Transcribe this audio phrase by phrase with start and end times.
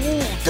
[0.00, 0.43] você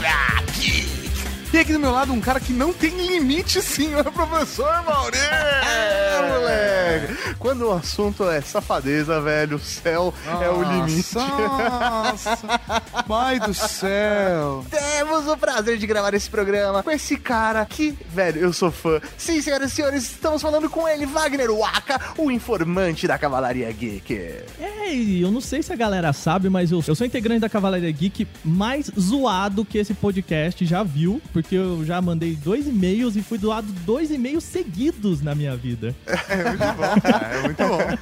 [1.54, 5.24] E aqui do meu lado um cara que não tem limite, senhor professor Maurício.
[6.14, 7.34] É, moleque.
[7.38, 11.14] Quando o assunto é safadeza, velho, o céu é o limite.
[11.14, 12.38] Nossa,
[13.06, 14.64] pai do céu.
[14.70, 19.00] Temos o prazer de gravar esse programa com esse cara que, velho, eu sou fã.
[19.16, 24.14] Sim, senhoras e senhores, estamos falando com ele, Wagner Waka, o informante da Cavalaria Geek.
[24.60, 27.90] É, eu não sei se a galera sabe, mas eu, eu sou integrante da Cavalaria
[27.90, 33.22] Geek mais zoado que esse podcast já viu, porque eu já mandei dois e-mails e
[33.22, 35.94] fui doado dois e-mails seguidos na minha vida.
[36.28, 37.98] É muito bom, cara, é muito bom.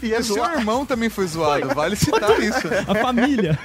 [0.06, 2.68] E é o seu irmão também foi zoado, vale citar isso.
[2.86, 3.58] A família.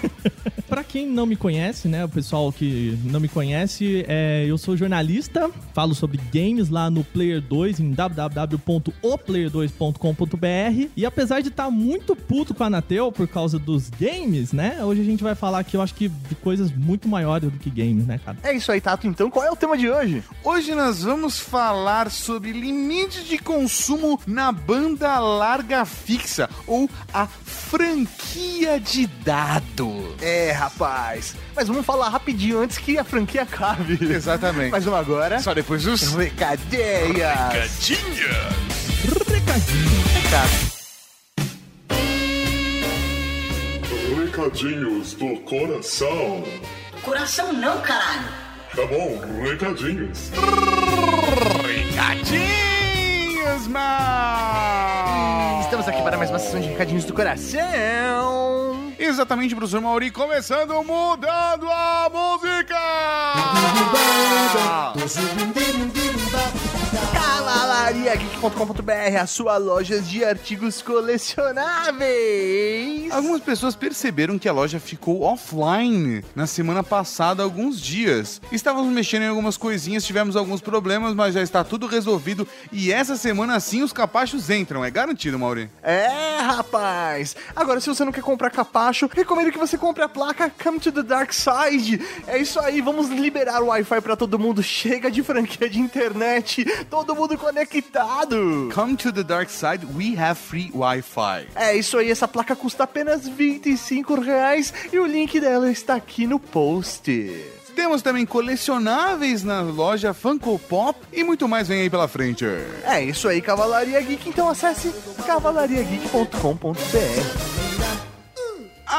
[0.68, 4.76] Pra quem não me conhece, né, o pessoal que não me conhece, é, eu sou
[4.76, 12.16] jornalista, falo sobre games lá no Player 2 em www.oplayer2.com.br e apesar de estar muito
[12.16, 15.78] puto com a Anatel por causa dos games, né, hoje a gente vai falar aqui,
[15.78, 18.38] eu acho que de coisas muito maiores do que games, né, cara?
[18.44, 19.08] É isso aí, Tato.
[19.08, 20.24] Então, qual é o tema de hoje?
[20.44, 28.80] Hoje nós vamos falar sobre limite de consumo na banda larga fixa ou a franquia
[28.80, 30.16] de dados.
[30.22, 31.36] É, rapaz.
[31.56, 33.98] Mas vamos falar rapidinho antes que a franquia acabe.
[34.02, 34.72] Exatamente.
[34.72, 35.40] Mas vamos agora.
[35.40, 37.08] Só depois dos Recadeias.
[37.08, 38.28] Recadinho.
[40.14, 40.76] Recado.
[44.26, 46.44] Recadinhos do coração.
[47.02, 48.28] Coração não, caralho.
[48.76, 50.32] Tá bom, recadinhos.
[51.96, 55.62] recadinhos, mal.
[55.62, 58.85] Estamos aqui para mais uma sessão de recadinhos do coração.
[58.98, 62.80] Exatamente, professor Mauri, começando mudando a música.
[66.96, 73.12] Cavalariageek.com.br, a sua loja de artigos colecionáveis.
[73.12, 78.40] Algumas pessoas perceberam que a loja ficou offline na semana passada alguns dias.
[78.52, 83.18] Estávamos mexendo em algumas coisinhas, tivemos alguns problemas, mas já está tudo resolvido e essa
[83.18, 85.70] semana sim os capachos entram, é garantido, Mauri.
[85.84, 87.36] É, rapaz.
[87.56, 90.92] Agora, se você não quer comprar capacho, recomendo que você compre a placa Come to
[90.92, 92.00] the Dark Side.
[92.26, 94.64] É isso aí, vamos liberar o Wi-Fi pra todo mundo.
[94.64, 98.70] Chega de franquia de internet, todo mundo conectado.
[98.74, 101.48] Come to the dark side, we have free Wi-Fi.
[101.56, 106.26] É isso aí, essa placa custa apenas 25 reais e o link dela está aqui
[106.26, 107.06] no post.
[107.76, 112.46] Temos também colecionáveis na loja Funko Pop e muito mais vem aí pela frente.
[112.84, 114.30] É isso aí, Cavalaria Geek.
[114.30, 114.94] Então acesse
[115.26, 117.75] cavalariageek.com.br.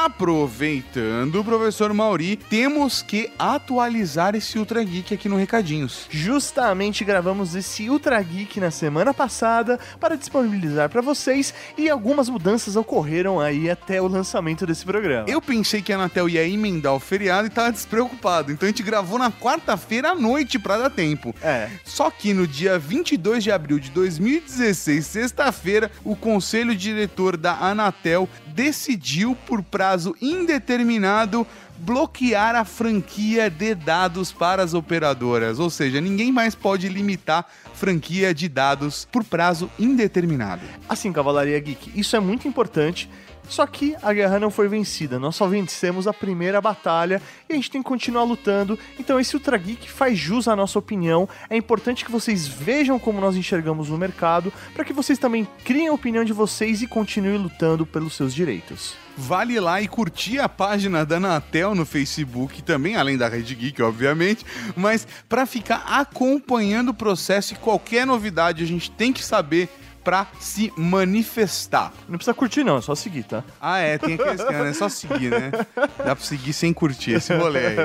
[0.05, 6.05] Aproveitando, professor Mauri, temos que atualizar esse Ultra Geek aqui no Recadinhos.
[6.07, 12.75] Justamente gravamos esse Ultra Geek na semana passada para disponibilizar para vocês e algumas mudanças
[12.75, 15.25] ocorreram aí até o lançamento desse programa.
[15.27, 18.83] Eu pensei que a Anatel ia emendar o feriado e tava despreocupado, então a gente
[18.83, 21.33] gravou na quarta-feira à noite pra dar tempo.
[21.41, 21.71] É.
[21.83, 28.29] Só que no dia 22 de abril de 2016, sexta-feira, o conselho diretor da Anatel
[28.57, 31.45] decidiu, por prazo indeterminado,
[31.77, 35.59] bloquear a franquia de dados para as operadoras.
[35.59, 40.63] Ou seja, ninguém mais pode limitar franquia de dados por prazo indeterminado.
[40.89, 43.07] Assim, Cavalaria Geek, isso é muito importante.
[43.49, 47.55] Só que a guerra não foi vencida, nós só vencemos a primeira batalha e a
[47.55, 48.77] gente tem que continuar lutando.
[48.99, 51.27] Então esse Ultra Geek faz jus à nossa opinião.
[51.49, 55.87] É importante que vocês vejam como nós enxergamos no mercado, para que vocês também criem
[55.87, 58.95] a opinião de vocês e continuem lutando pelos seus direitos.
[59.19, 63.81] Vale lá e curtir a página da Anatel no Facebook também, além da Rede Geek,
[63.81, 69.69] obviamente, mas para ficar acompanhando o processo e qualquer novidade a gente tem que saber
[70.07, 71.91] para se manifestar.
[72.07, 73.43] Não precisa curtir não, é só seguir, tá?
[73.59, 75.51] Ah, é, tem aqueles caras, é só seguir, né?
[75.97, 77.75] Dá pra seguir sem curtir esse rolê aí.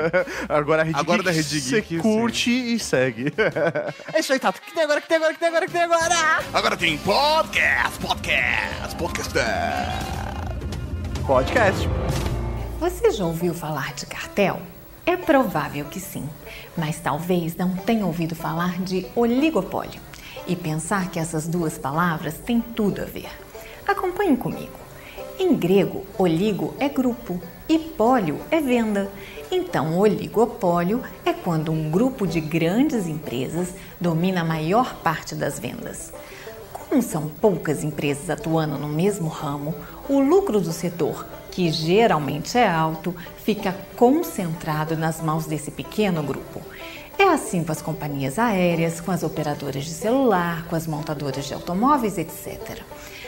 [0.47, 3.33] Agora a Rede Agora Geek, da Rede Geek, curte e segue.
[4.13, 4.57] é isso aí, Tato.
[4.57, 5.83] O que tem agora, o que tem agora, o que tem agora, o que tem
[5.83, 6.43] agora?
[6.53, 10.05] Agora tem podcast, podcast, podcast.
[11.27, 11.89] Podcast.
[12.79, 14.61] Você já ouviu falar de cartel?
[15.05, 16.29] É provável que sim,
[16.77, 20.12] mas talvez não tenha ouvido falar de oligopólio
[20.47, 23.29] e pensar que essas duas palavras têm tudo a ver.
[23.87, 24.83] Acompanhe comigo.
[25.39, 29.09] Em grego, oligo é grupo e pólio é venda.
[29.51, 33.69] Então, oligopólio é quando um grupo de grandes empresas
[33.99, 36.13] domina a maior parte das vendas.
[36.71, 39.73] Como são poucas empresas atuando no mesmo ramo,
[40.07, 46.61] o lucro do setor, que geralmente é alto, fica concentrado nas mãos desse pequeno grupo.
[47.17, 51.53] É assim com as companhias aéreas, com as operadoras de celular, com as montadoras de
[51.53, 52.81] automóveis, etc.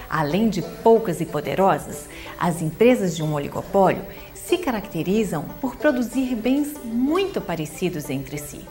[0.10, 2.08] Além de poucas e poderosas,
[2.40, 4.04] as empresas de um oligopólio
[4.34, 8.62] se caracterizam por produzir bens muito parecidos entre si.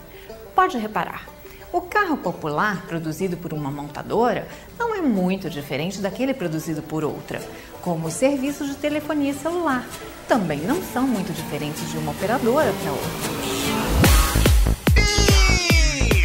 [0.53, 1.27] Pode reparar,
[1.73, 4.47] o carro popular produzido por uma montadora
[4.79, 7.41] não é muito diferente daquele produzido por outra,
[7.81, 9.85] como os serviços de telefonia celular
[10.27, 13.74] também não são muito diferentes de uma operadora para outra.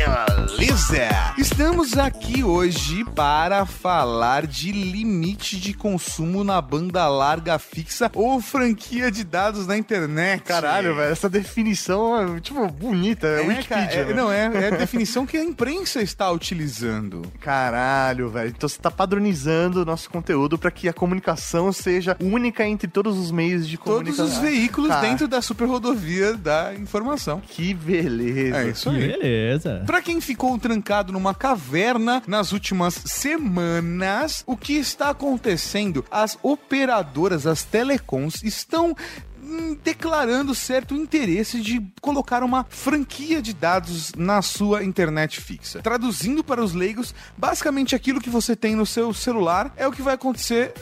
[0.01, 0.40] Adiós.
[0.41, 1.35] Beleza!
[1.37, 9.11] Estamos aqui hoje para falar de limite de consumo na banda larga fixa ou franquia
[9.11, 10.43] de dados na internet.
[10.43, 13.27] Caralho, velho, essa definição é, tipo, bonita.
[13.27, 14.01] É, É, Wikipedia.
[14.01, 14.15] é- né?
[14.15, 17.23] não, é, é a definição que a imprensa está utilizando.
[17.41, 18.49] Caralho, velho.
[18.57, 23.19] Então você tá padronizando o nosso conteúdo pra que a comunicação seja única entre todos
[23.19, 24.25] os meios de Todos comunicação.
[24.27, 27.41] os veículos dentro da super rodovia da informação.
[27.47, 28.57] Que beleza.
[28.57, 29.09] É isso aí.
[29.09, 29.83] Beleza.
[29.87, 36.05] Pra quem ficou trancado numa caverna nas últimas semanas, o que está acontecendo?
[36.09, 38.95] As operadoras, as telecoms, estão
[39.83, 45.81] declarando certo interesse de colocar uma franquia de dados na sua internet fixa.
[45.83, 50.03] Traduzindo para os leigos, basicamente aquilo que você tem no seu celular é o que
[50.03, 50.73] vai acontecer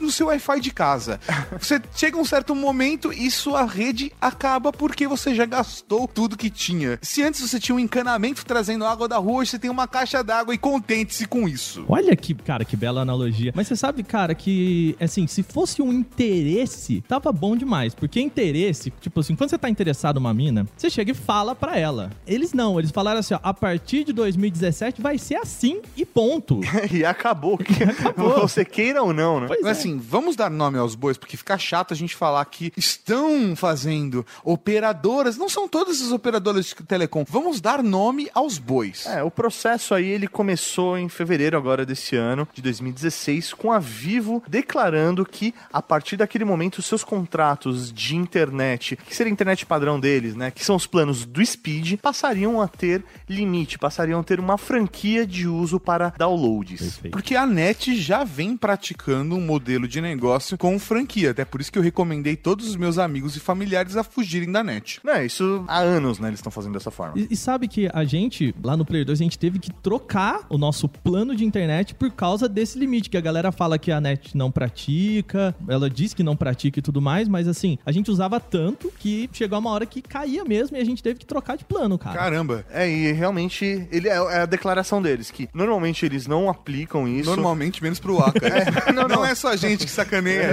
[0.00, 1.20] no seu Wi-Fi de casa.
[1.58, 6.50] Você chega um certo momento e sua rede acaba porque você já gastou tudo que
[6.50, 6.98] tinha.
[7.02, 10.22] Se antes você tinha um encanamento trazendo água da rua, hoje você tem uma caixa
[10.22, 11.84] d'água e contente-se com isso.
[11.88, 13.52] Olha que, cara, que bela analogia.
[13.54, 17.94] Mas você sabe, cara, que, assim, se fosse um interesse, tava bom demais.
[18.00, 21.78] Porque interesse, tipo assim, quando você tá interessado numa mina, você chega e fala pra
[21.78, 22.10] ela.
[22.26, 26.60] Eles não, eles falaram assim, ó, a partir de 2017 vai ser assim e ponto.
[26.90, 27.58] e acabou.
[28.00, 28.40] Acabou.
[28.40, 29.46] Você queira ou não, né?
[29.46, 29.80] Pois Mas é.
[29.80, 34.24] assim, vamos dar nome aos bois, porque fica chato a gente falar que estão fazendo
[34.42, 37.24] operadoras, não são todas as operadoras de telecom.
[37.28, 39.04] Vamos dar nome aos bois.
[39.06, 43.78] É, o processo aí ele começou em fevereiro agora desse ano, de 2016, com a
[43.78, 49.32] Vivo declarando que a partir daquele momento os seus contratos de internet, que seria a
[49.32, 54.20] internet padrão deles, né, que são os planos do Speed, passariam a ter limite, passariam
[54.20, 56.80] a ter uma franquia de uso para downloads.
[56.80, 57.12] Perfeito.
[57.12, 61.30] Porque a NET já vem praticando um modelo de negócio com franquia.
[61.30, 64.62] Até por isso que eu recomendei todos os meus amigos e familiares a fugirem da
[64.62, 65.00] NET.
[65.04, 67.18] Não, isso há anos, né, eles estão fazendo dessa forma.
[67.18, 70.46] E, e sabe que a gente, lá no Player 2, a gente teve que trocar
[70.48, 74.00] o nosso plano de internet por causa desse limite, que a galera fala que a
[74.00, 78.10] net não pratica, ela diz que não pratica e tudo mais, mas assim, a gente
[78.10, 81.56] usava tanto que chegou uma hora que caía mesmo e a gente teve que trocar
[81.56, 82.16] de plano, cara.
[82.18, 82.64] Caramba.
[82.70, 87.28] É, e realmente ele é, é a declaração deles, que normalmente eles não aplicam isso.
[87.30, 88.40] Normalmente menos pro Aka.
[88.92, 90.50] não, não é só a gente que sacaneia.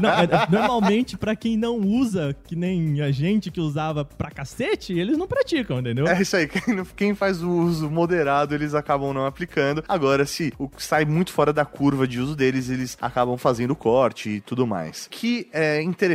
[0.00, 4.92] Não, é- normalmente, pra quem não usa, que nem a gente que usava pra cacete,
[4.92, 6.06] eles não praticam, entendeu?
[6.06, 9.82] É isso aí, quem, não- quem faz o uso moderado, eles acabam não aplicando.
[9.88, 13.74] Agora, se o que sai muito fora da curva de uso deles, eles acabam fazendo
[13.74, 15.08] corte e tudo mais.
[15.10, 16.13] Que é interessante,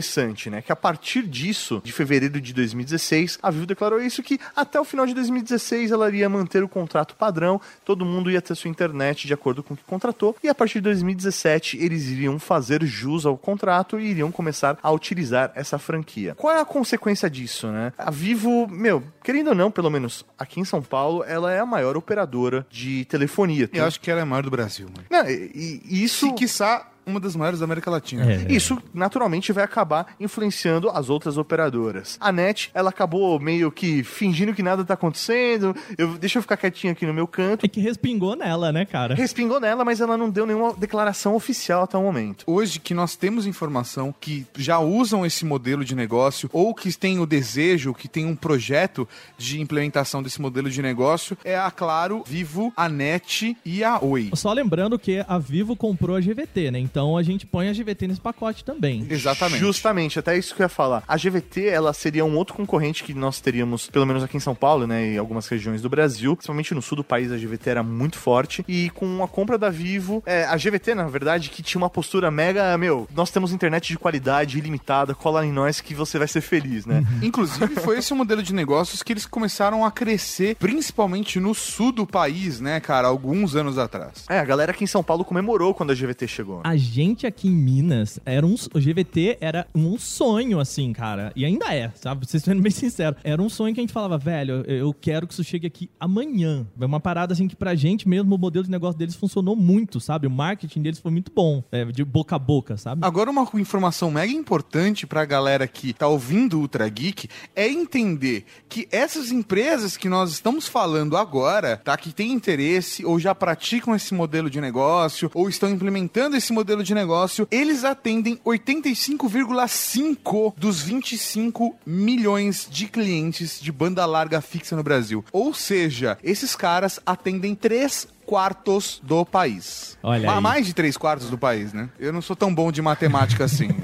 [0.49, 0.61] né?
[0.61, 4.83] Que a partir disso, de fevereiro de 2016, a Vivo declarou isso que até o
[4.83, 9.27] final de 2016 ela iria manter o contrato padrão, todo mundo ia ter sua internet
[9.27, 13.25] de acordo com o que contratou, e a partir de 2017 eles iriam fazer jus
[13.25, 16.35] ao contrato e iriam começar a utilizar essa franquia.
[16.35, 17.93] Qual é a consequência disso, né?
[17.97, 21.65] A Vivo, meu, querendo ou não, pelo menos aqui em São Paulo, ela é a
[21.65, 23.69] maior operadora de telefonia.
[23.71, 25.05] Eu acho que ela é a maior do Brasil, mano.
[25.09, 26.27] Não, e, e isso.
[26.27, 28.31] Se quiçá, uma das maiores da América Latina.
[28.31, 28.45] É.
[28.49, 32.17] Isso naturalmente vai acabar influenciando as outras operadoras.
[32.19, 35.75] A NET, ela acabou meio que fingindo que nada tá acontecendo.
[35.97, 37.65] Eu, deixa eu ficar quietinho aqui no meu canto.
[37.65, 39.15] É que respingou nela, né, cara?
[39.15, 42.43] Respingou nela, mas ela não deu nenhuma declaração oficial até o momento.
[42.47, 47.19] Hoje que nós temos informação que já usam esse modelo de negócio ou que têm
[47.19, 52.23] o desejo, que tem um projeto de implementação desse modelo de negócio, é a Claro,
[52.25, 54.31] Vivo, a NET e a Oi.
[54.33, 56.79] Só lembrando que a Vivo comprou a GVT, né?
[56.79, 59.05] Então a gente põe a GVT nesse pacote também.
[59.09, 59.59] Exatamente.
[59.59, 61.03] Justamente, até isso que eu ia falar.
[61.07, 64.55] A GVT, ela seria um outro concorrente que nós teríamos, pelo menos aqui em São
[64.55, 67.83] Paulo, né, e algumas regiões do Brasil, principalmente no sul do país, a GVT era
[67.83, 68.63] muito forte.
[68.67, 72.29] E com a compra da Vivo, é, a GVT, na verdade, que tinha uma postura
[72.31, 76.41] mega, meu, nós temos internet de qualidade ilimitada, cola em nós que você vai ser
[76.41, 77.05] feliz, né?
[77.21, 81.91] Inclusive, foi esse o modelo de negócios que eles começaram a crescer, principalmente no sul
[81.91, 84.25] do país, né, cara, alguns anos atrás.
[84.29, 86.61] É, a galera aqui em São Paulo comemorou quando a GVT chegou.
[86.63, 88.55] A gente aqui em Minas era um.
[88.73, 91.31] O GVT era um sonho, assim, cara.
[91.35, 92.25] E ainda é, sabe?
[92.25, 93.19] Vocês sendo bem sinceros.
[93.23, 96.65] Era um sonho que a gente falava, velho, eu quero que isso chegue aqui amanhã.
[96.79, 99.99] É uma parada assim que pra gente mesmo o modelo de negócio deles funcionou muito,
[99.99, 100.27] sabe?
[100.27, 101.63] O marketing deles foi muito bom.
[101.71, 103.05] é, de boca a boca, sabe?
[103.05, 108.45] Agora, uma informação mega importante pra galera que tá ouvindo o Ultra Geek é entender
[108.67, 111.95] que essas empresas que nós estamos falando agora, tá?
[111.97, 116.68] Que têm interesse ou já praticam esse modelo de negócio ou estão implementando esse modelo
[116.69, 124.75] modelo de negócio, eles atendem 85,5 dos 25 milhões de clientes de banda larga fixa
[124.75, 125.25] no Brasil.
[125.31, 129.97] Ou seja, esses caras atendem 3 quartos do país.
[130.03, 130.41] Olha aí.
[130.41, 131.89] Mais de 3 quartos do país, né?
[131.99, 133.69] Eu não sou tão bom de matemática assim.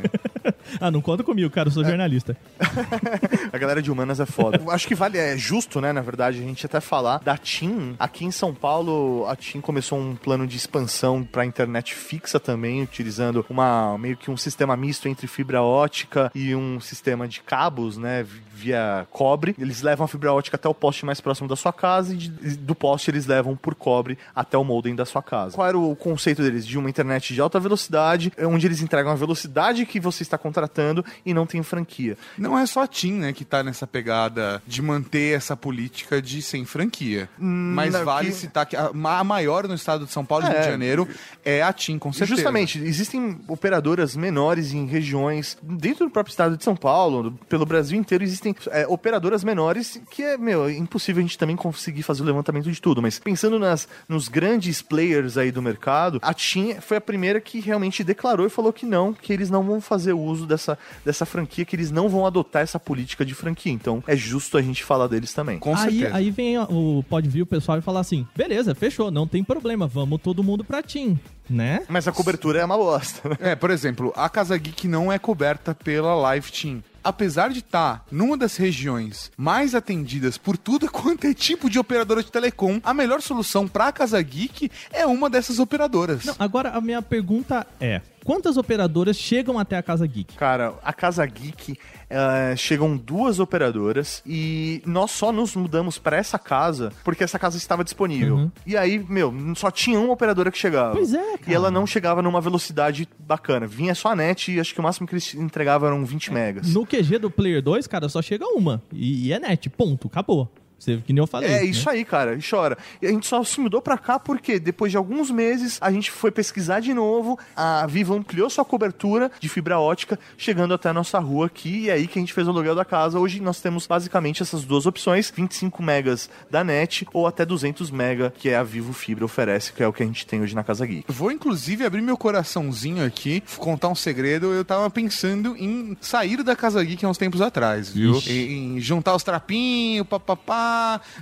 [0.79, 2.36] Ah, não conta comigo, cara, eu sou jornalista.
[3.51, 4.60] A galera de humanas é foda.
[4.72, 7.95] Acho que vale, é justo, né, na verdade, a gente até falar da TIM.
[8.00, 12.81] Aqui em São Paulo, a TIM começou um plano de expansão pra internet fixa também,
[12.81, 17.98] utilizando uma meio que um sistema misto entre fibra ótica e um sistema de cabos,
[17.98, 19.53] né, via cobre.
[19.59, 22.55] Eles levam a fibra ótica até o poste mais próximo da sua casa e de-
[22.57, 25.55] do poste eles levam por cobre até o modem da sua casa.
[25.55, 26.65] Qual era o conceito deles?
[26.65, 31.03] De uma internet de alta velocidade, onde eles entregam a velocidade que você está contratando
[31.25, 32.17] e não tem franquia.
[32.38, 36.41] Não é só a TIM, né, que tá nessa pegada de manter essa política de
[36.41, 37.29] sem franquia.
[37.38, 40.50] Mas não, vale que- citar que a, a maior no estado de São Paulo e
[40.50, 40.62] Rio É.
[40.62, 41.07] de Janeiro
[41.43, 42.35] é a TIM, com certeza.
[42.38, 47.97] Justamente, existem operadoras menores em regiões dentro do próprio estado de São Paulo, pelo Brasil
[47.97, 52.22] inteiro, existem é, operadoras menores que é, meu, é impossível a gente também conseguir fazer
[52.22, 53.02] o levantamento de tudo.
[53.02, 57.60] Mas pensando nas, nos grandes players aí do mercado, a TIM foi a primeira que
[57.60, 61.66] realmente declarou e falou que não, que eles não vão fazer uso dessa, dessa franquia,
[61.66, 63.72] que eles não vão adotar essa política de franquia.
[63.72, 65.60] Então é justo a gente falar deles também.
[65.60, 66.16] Com aí, certeza.
[66.16, 69.88] aí vem o pode vir o pessoal e falar assim: beleza, fechou, não tem problema,
[69.88, 71.84] vamos todo mundo pra TIM, né?
[71.88, 73.30] Mas a cobertura é uma bosta.
[73.30, 73.38] né?
[73.40, 76.84] É, por exemplo, a Casa Geek não é coberta pela Live Team.
[77.04, 82.24] Apesar de estar numa das regiões mais atendidas por tudo quanto é tipo de operadora
[82.24, 86.25] de telecom, a melhor solução para a Casa Geek é uma dessas operadoras.
[86.25, 90.36] Não, agora a minha pergunta é: quantas operadoras chegam até a Casa Geek?
[90.36, 91.77] Cara, a Casa Geek
[92.10, 97.55] eh, chegam duas operadoras e nós só nos mudamos pra essa casa porque essa casa
[97.58, 98.51] estava disponível.
[98.65, 100.96] E aí, meu, só tinha uma operadora que chegava.
[100.96, 101.51] Pois é, cara.
[101.51, 103.67] E ela não chegava numa velocidade bacana.
[103.67, 106.74] Vinha só a net e acho que o máximo que eles entregavam eram 20 megas.
[106.74, 108.82] No QG do Player 2, cara, só chega uma.
[108.91, 110.51] E, e é net, ponto, acabou.
[110.77, 111.50] Você, que nem eu falei.
[111.50, 111.65] É né?
[111.65, 112.77] isso aí, cara, e chora.
[113.01, 116.12] E a gente só se mudou pra cá porque depois de alguns meses a gente
[116.12, 120.94] foi pesquisar de novo, a Vivo ampliou sua cobertura de fibra ótica, chegando até a
[120.94, 123.20] nossa rua aqui, e é aí que a gente fez o aluguel da casa.
[123.20, 128.34] Hoje nós temos basicamente essas duas opções, 25 megas da NET ou até 200 mega
[128.38, 130.63] que é a Vivo Fibra oferece, que é o que a gente tem hoje na
[130.63, 131.05] Casa Geek.
[131.08, 134.53] Vou inclusive abrir meu coraçãozinho aqui, contar um segredo.
[134.53, 138.22] Eu tava pensando em sair da Casa Geek há uns tempos atrás, viu?
[138.27, 140.64] Em, em juntar os trapinhos, papapá.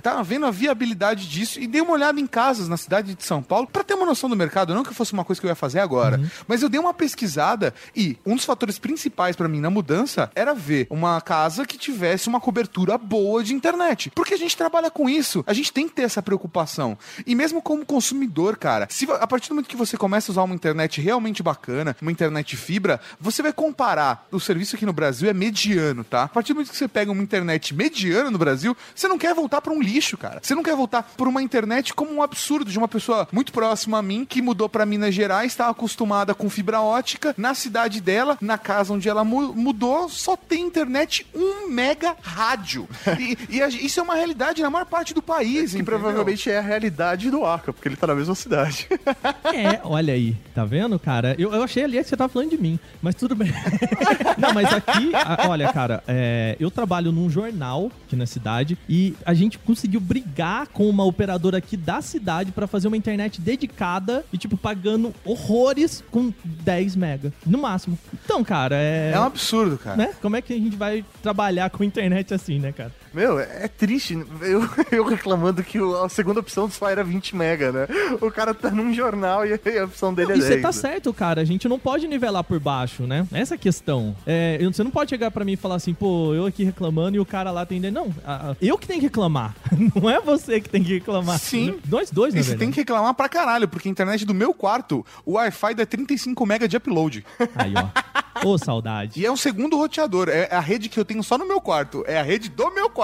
[0.02, 3.42] Tava vendo a viabilidade disso e dei uma olhada em casas na cidade de São
[3.42, 4.74] Paulo pra ter uma noção do mercado.
[4.74, 7.74] Não que fosse uma coisa que eu ia fazer agora, mas eu dei uma pesquisada
[7.94, 12.28] e um dos fatores principais pra mim na mudança era ver uma casa que tivesse
[12.28, 14.10] uma cobertura boa de internet.
[14.10, 16.96] Porque a gente trabalha com isso, a gente tem que ter essa preocupação.
[17.26, 20.42] E mesmo como consumidor, cara, se a partir do momento que você começa a usar
[20.42, 24.26] uma internet realmente bacana, uma internet fibra, você vai comparar.
[24.30, 26.24] O serviço aqui no Brasil é mediano, tá?
[26.24, 29.33] A partir do momento que você pega uma internet mediana no Brasil, você não quer
[29.34, 30.40] voltar pra um lixo, cara.
[30.42, 33.98] Você não quer voltar pra uma internet como um absurdo de uma pessoa muito próxima
[33.98, 38.38] a mim que mudou pra Minas Gerais, estava acostumada com fibra ótica, na cidade dela,
[38.40, 42.88] na casa onde ela mu- mudou, só tem internet 1 mega rádio.
[43.18, 45.84] E, e a- isso é uma realidade na maior parte do país, Que entendeu?
[45.84, 48.88] provavelmente é a realidade do Aka, porque ele tá na mesma cidade.
[49.54, 51.34] É, olha aí, tá vendo, cara?
[51.38, 53.52] Eu, eu achei ali que você tava falando de mim, mas tudo bem.
[54.38, 59.14] Não, mas aqui, a- olha, cara, é, eu trabalho num jornal aqui na cidade e
[59.24, 64.24] a gente conseguiu brigar com uma operadora aqui da cidade pra fazer uma internet dedicada
[64.32, 67.98] e, tipo, pagando horrores com 10 mega, no máximo.
[68.24, 69.12] Então, cara, é...
[69.14, 69.96] É um absurdo, cara.
[69.96, 70.14] né?
[70.20, 72.92] Como é que a gente vai trabalhar com internet assim, né, cara?
[73.14, 74.18] Meu, é triste.
[74.40, 77.86] Eu, eu reclamando que a segunda opção só era 20 mega, né?
[78.20, 80.44] O cara tá num jornal e a opção dele é E 10.
[80.54, 80.72] você tá né?
[80.72, 81.40] certo, cara.
[81.40, 83.26] A gente não pode nivelar por baixo, né?
[83.32, 84.16] Essa é a questão.
[84.26, 87.20] É, você não pode chegar pra mim e falar assim, pô, eu aqui reclamando e
[87.20, 88.00] o cara lá atendendo.
[88.00, 89.54] Não, a- a- eu que tenho que reclamar.
[89.94, 91.38] Não é você que tem que reclamar.
[91.38, 91.76] Sim.
[91.88, 95.04] Nós dois, E você tem que reclamar pra caralho, porque a internet do meu quarto,
[95.24, 97.24] o Wi-Fi dá 35 mega de upload.
[97.54, 98.14] Aí, ó.
[98.44, 99.20] Ô, saudade.
[99.20, 100.28] E é um segundo roteador.
[100.28, 102.02] É a rede que eu tenho só no meu quarto.
[102.06, 103.03] É a rede do meu quarto.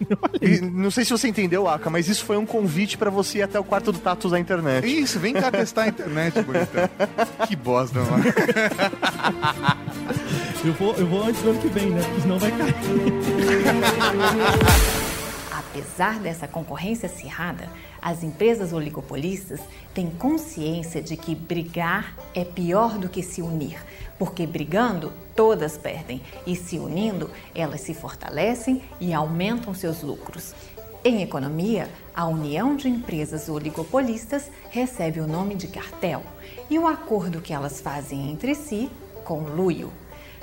[0.40, 3.42] E não sei se você entendeu, Aka, mas isso foi um convite pra você ir
[3.42, 4.86] até o quarto do Tato usar a internet.
[4.86, 6.88] Isso, vem cá testar a internet, bonitão.
[7.46, 8.24] Que bosta, mano.
[10.62, 12.02] Eu vou, eu vou antes do ano que vem, né?
[12.02, 12.74] Porque senão vai cair.
[15.50, 17.66] Apesar dessa concorrência acirrada,
[18.02, 19.60] as empresas oligopolistas
[19.94, 23.78] têm consciência de que brigar é pior do que se unir,
[24.18, 30.54] porque brigando todas perdem e se unindo elas se fortalecem e aumentam seus lucros.
[31.02, 36.22] Em economia, a união de empresas oligopolistas recebe o nome de cartel
[36.68, 38.90] e o acordo que elas fazem entre si,
[39.24, 39.90] conluio.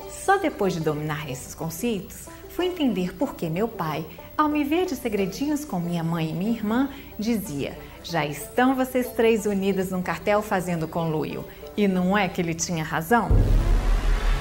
[0.10, 4.04] Só depois de dominar esses conceitos, fui entender por que meu pai,
[4.38, 9.08] ao me ver de segredinhos com minha mãe e minha irmã, dizia: Já estão vocês
[9.13, 11.44] três unidas num cartel fazendo conluio.
[11.75, 13.29] E não é que ele tinha razão?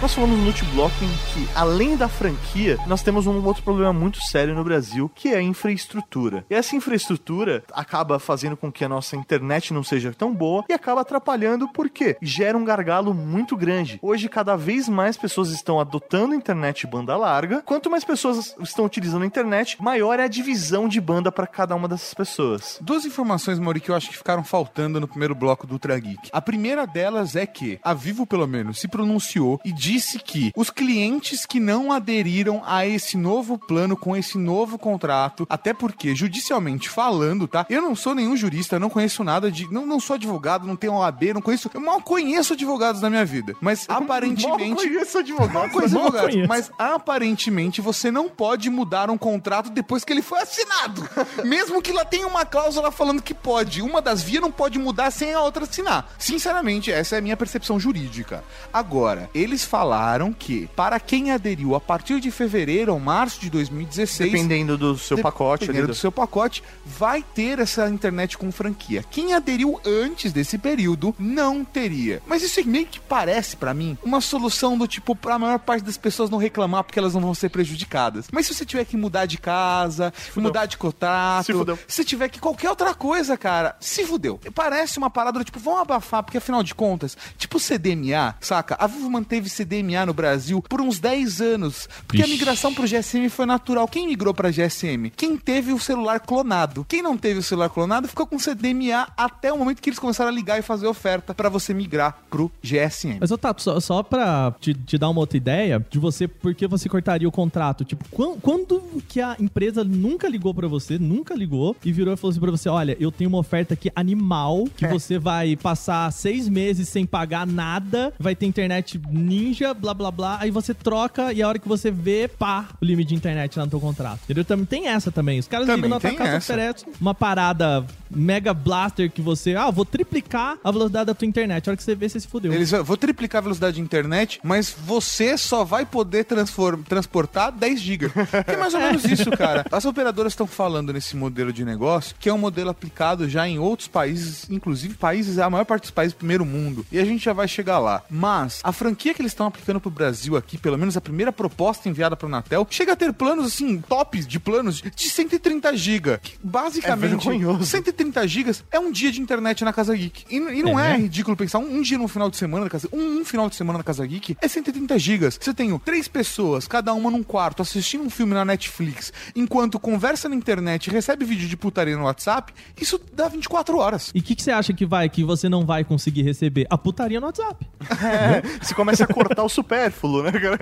[0.00, 4.20] Nós falamos no Multiblock em que, além da franquia, nós temos um outro problema muito
[4.20, 6.44] sério no Brasil, que é a infraestrutura.
[6.50, 10.74] E essa infraestrutura acaba fazendo com que a nossa internet não seja tão boa e
[10.74, 13.98] acaba atrapalhando porque gera um gargalo muito grande.
[14.02, 17.62] Hoje, cada vez mais pessoas estão adotando internet banda larga.
[17.62, 21.74] Quanto mais pessoas estão utilizando a internet, maior é a divisão de banda para cada
[21.74, 22.78] uma dessas pessoas.
[22.82, 26.28] Duas informações, Mauri, que eu acho que ficaram faltando no primeiro bloco do Ultra Geek.
[26.32, 30.68] A primeira delas é que a Vivo, pelo menos, se pronunciou e disse que os
[30.68, 36.88] clientes que não aderiram a esse novo plano com esse novo contrato, até porque, judicialmente
[36.88, 37.64] falando, tá?
[37.70, 39.70] Eu não sou nenhum jurista, não conheço nada de.
[39.72, 41.70] Não, não sou advogado, não tenho OAB, não conheço.
[41.72, 43.54] Eu mal conheço advogados na minha vida.
[43.60, 44.68] Mas aparentemente.
[44.70, 45.52] Mal conheço advogado.
[45.52, 46.30] Mal conheço Mal advogados.
[46.34, 46.48] conheço.
[46.48, 51.08] Mas aparentemente você não pode mudar um contrato depois que ele foi assinado.
[51.44, 53.82] Mesmo que lá tenha uma cláusula falando que pode.
[53.82, 56.12] Uma das vias não pode mudar sem a outra assinar.
[56.18, 58.42] Sinceramente, essa é a minha percepção jurídica.
[58.72, 64.32] Agora, eles falaram que para quem aderiu a partir de fevereiro ou março de 2016.
[64.32, 65.60] Dependendo do seu pacote.
[65.66, 69.04] Dependendo do- do seu pacote, vai ter essa internet com franquia.
[69.10, 72.22] Quem aderiu antes desse período não teria.
[72.26, 75.98] Mas isso meio que parece pra mim uma solução do tipo pra maior parte das
[75.98, 78.28] pessoas não reclamar porque elas não vão ser prejudicadas.
[78.32, 81.78] Mas se você tiver que mudar de casa, mudar de contrato, Se fudeu.
[81.86, 84.40] se tiver que qualquer outra coisa, cara, se fudeu.
[84.54, 88.74] Parece uma parada do tipo, vamos abafar, porque afinal de contas, tipo CDMA, saca?
[88.80, 89.65] A Vivo manteve CDMA
[90.06, 92.34] no Brasil por uns 10 anos, porque a Ixi.
[92.34, 93.86] migração pro GSM foi natural.
[93.88, 95.10] Quem migrou pra GSM?
[95.16, 96.84] Quem teve o celular clonado.
[96.88, 100.30] Quem não teve o celular clonado ficou com CDMA até o momento que eles começaram
[100.30, 103.18] a ligar e fazer oferta pra você migrar pro GSM.
[103.20, 106.66] Mas, Tato, só, só pra te, te dar uma outra ideia de você, por que
[106.66, 107.84] você cortaria o contrato?
[107.84, 112.16] Tipo, quan- quando, que a empresa nunca ligou pra você, nunca ligou, e virou e
[112.16, 116.10] falou assim pra você: olha, eu tenho uma oferta aqui animal, que você vai passar
[116.12, 121.32] seis meses sem pagar nada, vai ter internet ninja, blá blá blá, aí você troca
[121.32, 124.20] e a hora que você vê, pá, o limite de internet lá no teu contrato.
[124.24, 124.44] Entendeu?
[124.44, 125.38] Também tem essa também.
[125.38, 126.52] Os caras ligam na tua casa essa.
[126.52, 131.68] oferecem uma parada mega blaster que você, ah, vou triplicar a velocidade da tua internet.
[131.68, 132.52] A hora que você vê, você se fudeu.
[132.52, 137.50] Eles vão vou triplicar a velocidade de internet, mas você só vai poder transform- transportar
[137.52, 138.10] 10 GB.
[138.46, 139.64] É mais ou menos isso, cara.
[139.72, 143.58] As operadoras estão falando nesse modelo de negócio, que é um modelo aplicado já em
[143.58, 146.86] outros países, inclusive países, a maior parte dos países do primeiro mundo.
[146.92, 148.02] E a gente já vai chegar lá.
[148.08, 151.88] Mas a franquia que eles estão aplicando pro Brasil aqui, pelo menos a primeira proposta
[151.88, 156.18] enviada pro Anatel, chega a ter planos assim, tops de planos de 130 GB.
[156.22, 157.64] Que basicamente, É vergonhoso.
[157.66, 160.24] 130 GB é um dia de internet na Casa Geek.
[160.30, 161.02] E, e não É, é, né?
[161.04, 163.56] ridículo pensar um, um dia no final de semana na casa, um, um final de
[163.56, 165.38] semana na Casa Geek é 130 gigas.
[165.40, 170.28] Você tem três pessoas, cada uma num quarto, assistindo um filme na Netflix, enquanto conversa
[170.28, 174.10] na internet e recebe vídeo de putaria no WhatsApp, isso dá 24 horas.
[174.14, 176.66] E o que, que você acha que vai, que você não vai conseguir receber?
[176.70, 177.66] A putaria no WhatsApp.
[178.60, 180.58] Você começa a cortar o supérfluo, né, cara?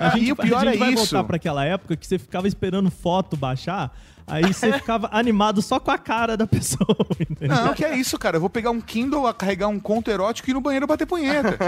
[0.00, 1.02] Mas gente, o pior a gente é vai isso.
[1.04, 3.96] voltar pra aquela época que você ficava esperando foto baixar,
[4.26, 7.56] aí você ficava animado só com a cara da pessoa, entendeu?
[7.56, 8.36] Não, que é isso, cara.
[8.36, 11.06] Eu vou pegar um Kindle, a carregar um conto erótico e ir no banheiro bater
[11.06, 11.58] punheta.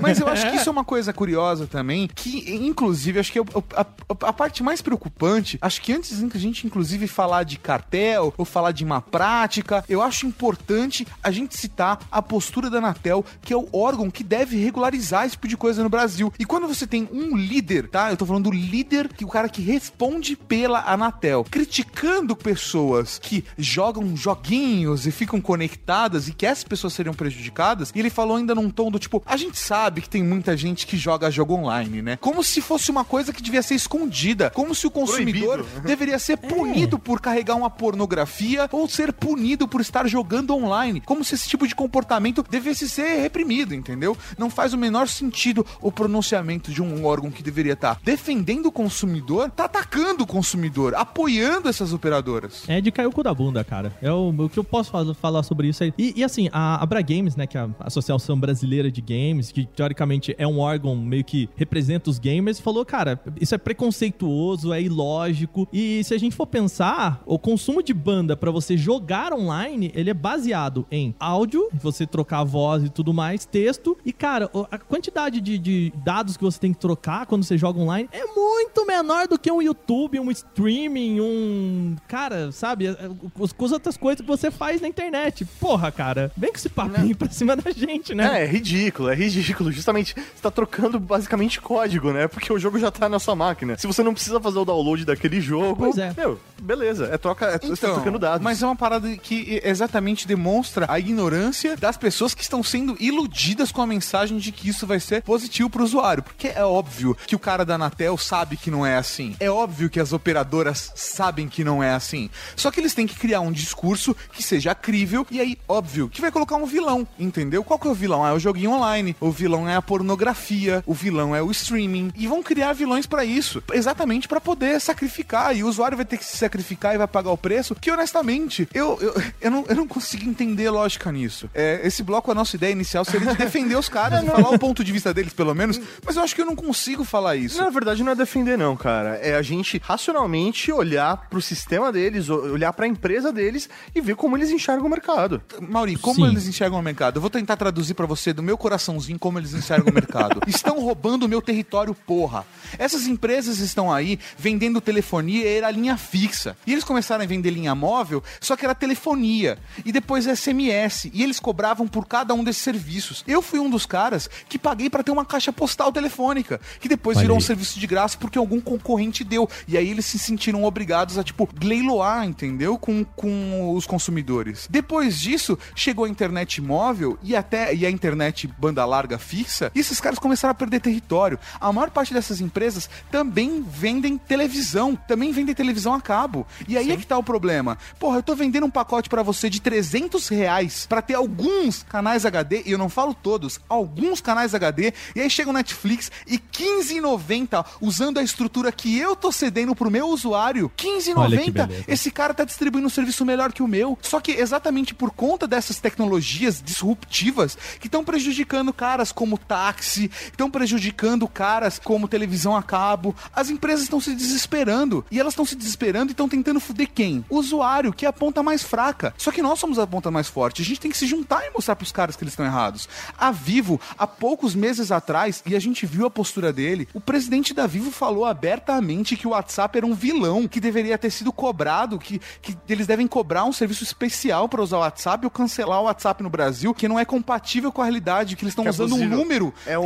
[0.00, 3.42] Mas eu acho que isso é uma coisa curiosa também, que, inclusive, acho que é
[3.42, 3.86] o- a,
[4.28, 8.72] a parte mais preocupante, acho que antes da gente, inclusive, falar de cartel ou falar
[8.72, 13.56] de má prática, eu acho importante a gente citar a postura da Anatel, que é
[13.56, 16.32] o órgão que deve regularizar esse tipo de coisa no Brasil.
[16.38, 18.10] E quando você tem um líder, tá?
[18.10, 21.99] Eu tô falando do líder, que o cara que responde pela Anatel, criticando
[22.36, 28.10] pessoas que jogam joguinhos e ficam conectadas e que essas pessoas seriam prejudicadas, e ele
[28.10, 31.30] falou ainda num tom do tipo, a gente sabe que tem muita gente que joga
[31.30, 32.16] jogo online, né?
[32.16, 36.36] Como se fosse uma coisa que devia ser escondida, como se o consumidor deveria ser
[36.36, 41.48] punido por carregar uma pornografia ou ser punido por estar jogando online, como se esse
[41.48, 44.16] tipo de comportamento devesse ser reprimido, entendeu?
[44.38, 48.72] Não faz o menor sentido o pronunciamento de um órgão que deveria estar defendendo o
[48.72, 52.68] consumidor, tá atacando o consumidor, apoiando essas operadoras.
[52.68, 53.92] É de cair o cu da bunda, cara.
[54.02, 55.92] É o, o que eu posso fal- falar sobre isso aí.
[55.98, 59.52] E, e assim, a, a Bra Games, né, que é a Associação Brasileira de Games,
[59.52, 64.72] que teoricamente é um órgão meio que representa os gamers, falou, cara, isso é preconceituoso,
[64.72, 65.68] é ilógico.
[65.72, 70.10] E se a gente for pensar, o consumo de banda pra você jogar online, ele
[70.10, 73.96] é baseado em áudio, você trocar a voz e tudo mais, texto.
[74.04, 77.78] E, cara, a quantidade de, de dados que você tem que trocar quando você joga
[77.80, 81.79] online é muito menor do que um YouTube, um streaming, um.
[82.08, 82.88] Cara, sabe?
[82.88, 85.44] As, as outras coisas que você faz na internet.
[85.58, 88.40] Porra, cara, vem com esse papinho pra cima da gente, né?
[88.40, 89.72] É, é ridículo, é ridículo.
[89.72, 92.28] Justamente, você tá trocando basicamente código, né?
[92.28, 93.76] Porque o jogo já tá na sua máquina.
[93.78, 96.12] Se você não precisa fazer o download daquele jogo, Pois é.
[96.16, 98.42] meu, beleza, é troca, é, você tá trocando dados.
[98.42, 103.70] Mas é uma parada que exatamente demonstra a ignorância das pessoas que estão sendo iludidas
[103.72, 106.22] com a mensagem de que isso vai ser positivo pro usuário.
[106.22, 109.36] Porque é óbvio que o cara da Anatel sabe que não é assim.
[109.38, 112.28] É óbvio que as operadoras sabem que não é assim.
[112.56, 116.20] Só que eles têm que criar um discurso que seja crível e aí, óbvio, que
[116.20, 117.62] vai colocar um vilão, entendeu?
[117.62, 118.24] Qual que é o vilão?
[118.24, 119.14] Ah, é o joguinho online.
[119.20, 120.82] O vilão é a pornografia.
[120.86, 122.12] O vilão é o streaming.
[122.16, 123.62] E vão criar vilões pra isso.
[123.72, 125.56] Exatamente pra poder sacrificar.
[125.56, 127.74] E o usuário vai ter que se sacrificar e vai pagar o preço.
[127.74, 131.50] Que honestamente, eu, eu, eu, não, eu não consigo entender lógica nisso.
[131.54, 134.58] É, esse bloco, a nossa ideia inicial seria de defender os caras e falar o
[134.58, 135.80] ponto de vista deles, pelo menos.
[136.04, 137.62] Mas eu acho que eu não consigo falar isso.
[137.62, 139.16] Na verdade, não é defender, não, cara.
[139.16, 141.59] É a gente racionalmente olhar pro sistema
[141.92, 145.42] deles, o- olhar pra empresa deles e ver como eles enxergam o mercado.
[145.60, 146.28] Mauri, como Sim.
[146.30, 147.16] eles enxergam o mercado?
[147.16, 150.40] Eu vou tentar traduzir pra você do meu coraçãozinho como eles enxergam o mercado.
[150.48, 152.44] Estão roubando o meu território, porra.
[152.78, 156.56] Essas empresas estão aí vendendo telefonia e era linha fixa.
[156.66, 159.58] E eles começaram a vender linha móvel, só que era telefonia.
[159.84, 161.10] E depois SMS.
[161.12, 163.24] E eles cobravam por cada um desses serviços.
[163.26, 167.16] Eu fui um dos caras que paguei pra ter uma caixa postal telefônica, que depois
[167.16, 169.48] Olha virou um serviço de graça porque algum concorrente deu.
[169.66, 172.78] E aí eles se sentiram obrigados a, tipo, leiloar, entendeu?
[172.78, 174.68] Com, com os consumidores.
[174.70, 179.80] Depois disso, chegou a internet móvel e até e a internet banda larga fixa, e
[179.80, 181.38] esses caras começaram a perder território.
[181.60, 186.46] A maior parte dessas empresas também vendem televisão, também vendem televisão a cabo.
[186.68, 187.78] E aí é que tá o problema.
[187.98, 192.24] Porra, eu tô vendendo um pacote pra você de 300 reais pra ter alguns canais
[192.26, 196.38] HD, e eu não falo todos, alguns canais HD, e aí chega o Netflix e
[196.38, 200.70] 15,90 usando a estrutura que eu tô cedendo pro meu usuário.
[201.16, 201.84] Olha que 15,90 beleza.
[201.86, 203.96] esse cara tá distribuindo um serviço melhor que o meu.
[204.02, 210.50] Só que exatamente por conta dessas tecnologias disruptivas que estão prejudicando caras como táxi, estão
[210.50, 215.04] prejudicando caras como televisão a cabo, as empresas estão se desesperando.
[215.10, 217.24] E elas estão se desesperando e estão tentando fuder quem?
[217.28, 219.14] O usuário, que é a ponta mais fraca.
[219.16, 220.62] Só que nós somos a ponta mais forte.
[220.62, 222.88] A gente tem que se juntar e mostrar pros caras que eles estão errados.
[223.16, 227.54] A Vivo, há poucos meses atrás, e a gente viu a postura dele, o presidente
[227.54, 231.98] da Vivo falou abertamente que o WhatsApp era um vilão, que deveria ter sido cobrado,
[231.98, 235.84] que, que eles devem cobrar um serviço especial para usar o WhatsApp ou cancelar o
[235.84, 238.94] WhatsApp no Brasil, que não é compatível com a realidade, que eles estão é usando
[238.94, 239.52] um número.
[239.66, 239.84] É que uma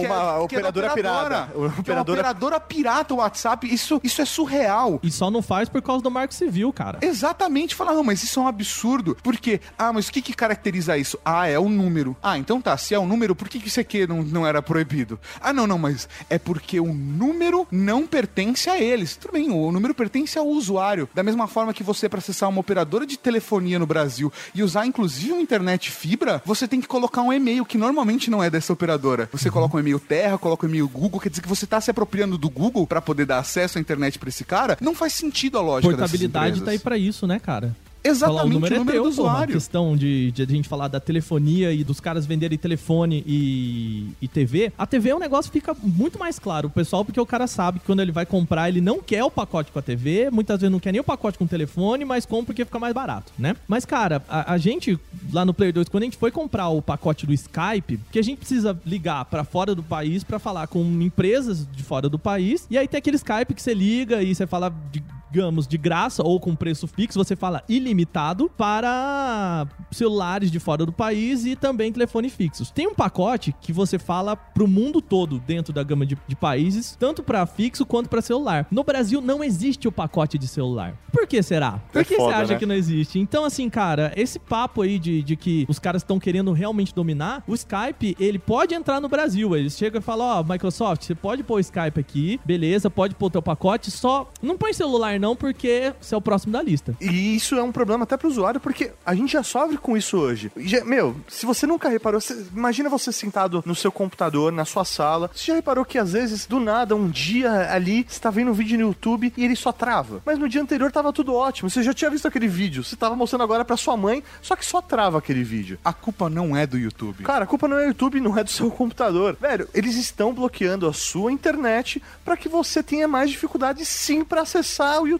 [0.48, 1.48] que da operadora pirata.
[1.52, 3.72] Que é uma Operadora- operadora pirata o WhatsApp.
[3.72, 5.00] Isso, isso é surreal.
[5.02, 6.98] E só não faz por causa do Marco Civil, cara.
[7.02, 9.16] Exatamente, falar, não, mas isso é um absurdo.
[9.22, 9.60] Por quê?
[9.78, 11.18] Ah, mas o que, que caracteriza isso?
[11.24, 12.16] Ah, é o número.
[12.22, 14.60] Ah, então tá, se é o número, por que, que isso aqui não, não era
[14.62, 15.18] proibido?
[15.40, 19.16] Ah, não, não, mas é porque o número não pertence a eles.
[19.16, 21.08] Tudo bem, o número pertence ao usuário.
[21.14, 24.86] Da mesma forma que você, para acessar uma operadora de telefonia no Brasil e usar
[24.86, 28.72] inclusive uma internet fibra, você tem que colocar um e-mail que normalmente não é dessa
[28.72, 29.28] operadora.
[29.32, 31.90] Você coloca um e-mail Terra, coloca um e-mail Google, quer dizer que você tá se
[31.90, 34.76] apropriando do Google para poder dar acesso à internet para esse cara?
[34.80, 37.74] Não faz sentido a lógica Portabilidade tá aí pra isso, né, cara?
[38.04, 39.28] Exatamente, Falar, o número, o número é teu, do porra.
[39.28, 39.54] A usuário.
[39.54, 44.28] questão de, de a gente falar da telefonia e dos caras venderem telefone e, e
[44.28, 44.72] TV.
[44.76, 46.68] A TV é um negócio que fica muito mais claro.
[46.68, 49.30] O pessoal, porque o cara sabe que quando ele vai comprar, ele não quer o
[49.30, 52.26] pacote com a TV, muitas vezes não quer nem o pacote com o telefone, mas
[52.26, 53.56] compra porque fica mais barato, né?
[53.66, 54.98] Mas, cara, a, a gente,
[55.32, 58.22] lá no Player 2, quando a gente foi comprar o pacote do Skype, que a
[58.22, 62.66] gente precisa ligar pra fora do país pra falar com empresas de fora do país,
[62.70, 65.02] e aí tem aquele Skype que você liga e você fala de
[65.34, 70.92] digamos, de graça ou com preço fixo, você fala ilimitado para celulares de fora do
[70.92, 72.70] país e também telefones fixos.
[72.70, 76.96] Tem um pacote que você fala pro mundo todo dentro da gama de, de países,
[77.00, 78.68] tanto para fixo quanto para celular.
[78.70, 80.96] No Brasil não existe o pacote de celular.
[81.10, 81.80] Por que será?
[81.92, 82.58] Por É que foda, você acha né?
[82.60, 83.18] que não existe?
[83.18, 87.42] Então, assim, cara, esse papo aí de, de que os caras estão querendo realmente dominar,
[87.48, 89.56] o Skype, ele pode entrar no Brasil.
[89.56, 93.26] Eles chegam e falam, ó, Microsoft, você pode pôr o Skype aqui, beleza, pode pôr
[93.26, 96.96] o teu pacote, só não põe celular não, porque você é o próximo da lista.
[97.00, 100.18] E isso é um problema até pro usuário, porque a gente já sofre com isso
[100.18, 100.50] hoje.
[100.56, 104.84] Já- meu, se você nunca reparou, você- imagina você sentado no seu computador, na sua
[104.84, 105.30] sala.
[105.32, 108.54] Você já reparou que às vezes, do nada, um dia ali, você tá vendo um
[108.54, 110.20] vídeo no YouTube e ele só trava.
[110.26, 111.70] Mas no dia anterior tava tudo ótimo.
[111.70, 112.82] Você já tinha visto aquele vídeo.
[112.82, 115.78] Você tava mostrando agora pra sua mãe, só que só trava aquele vídeo.
[115.84, 117.22] A culpa não é do YouTube.
[117.22, 119.36] Cara, a culpa não é do YouTube, não é do seu computador.
[119.40, 124.42] Velho, eles estão bloqueando a sua internet pra que você tenha mais dificuldade sim pra
[124.42, 125.13] acessar o YouTube.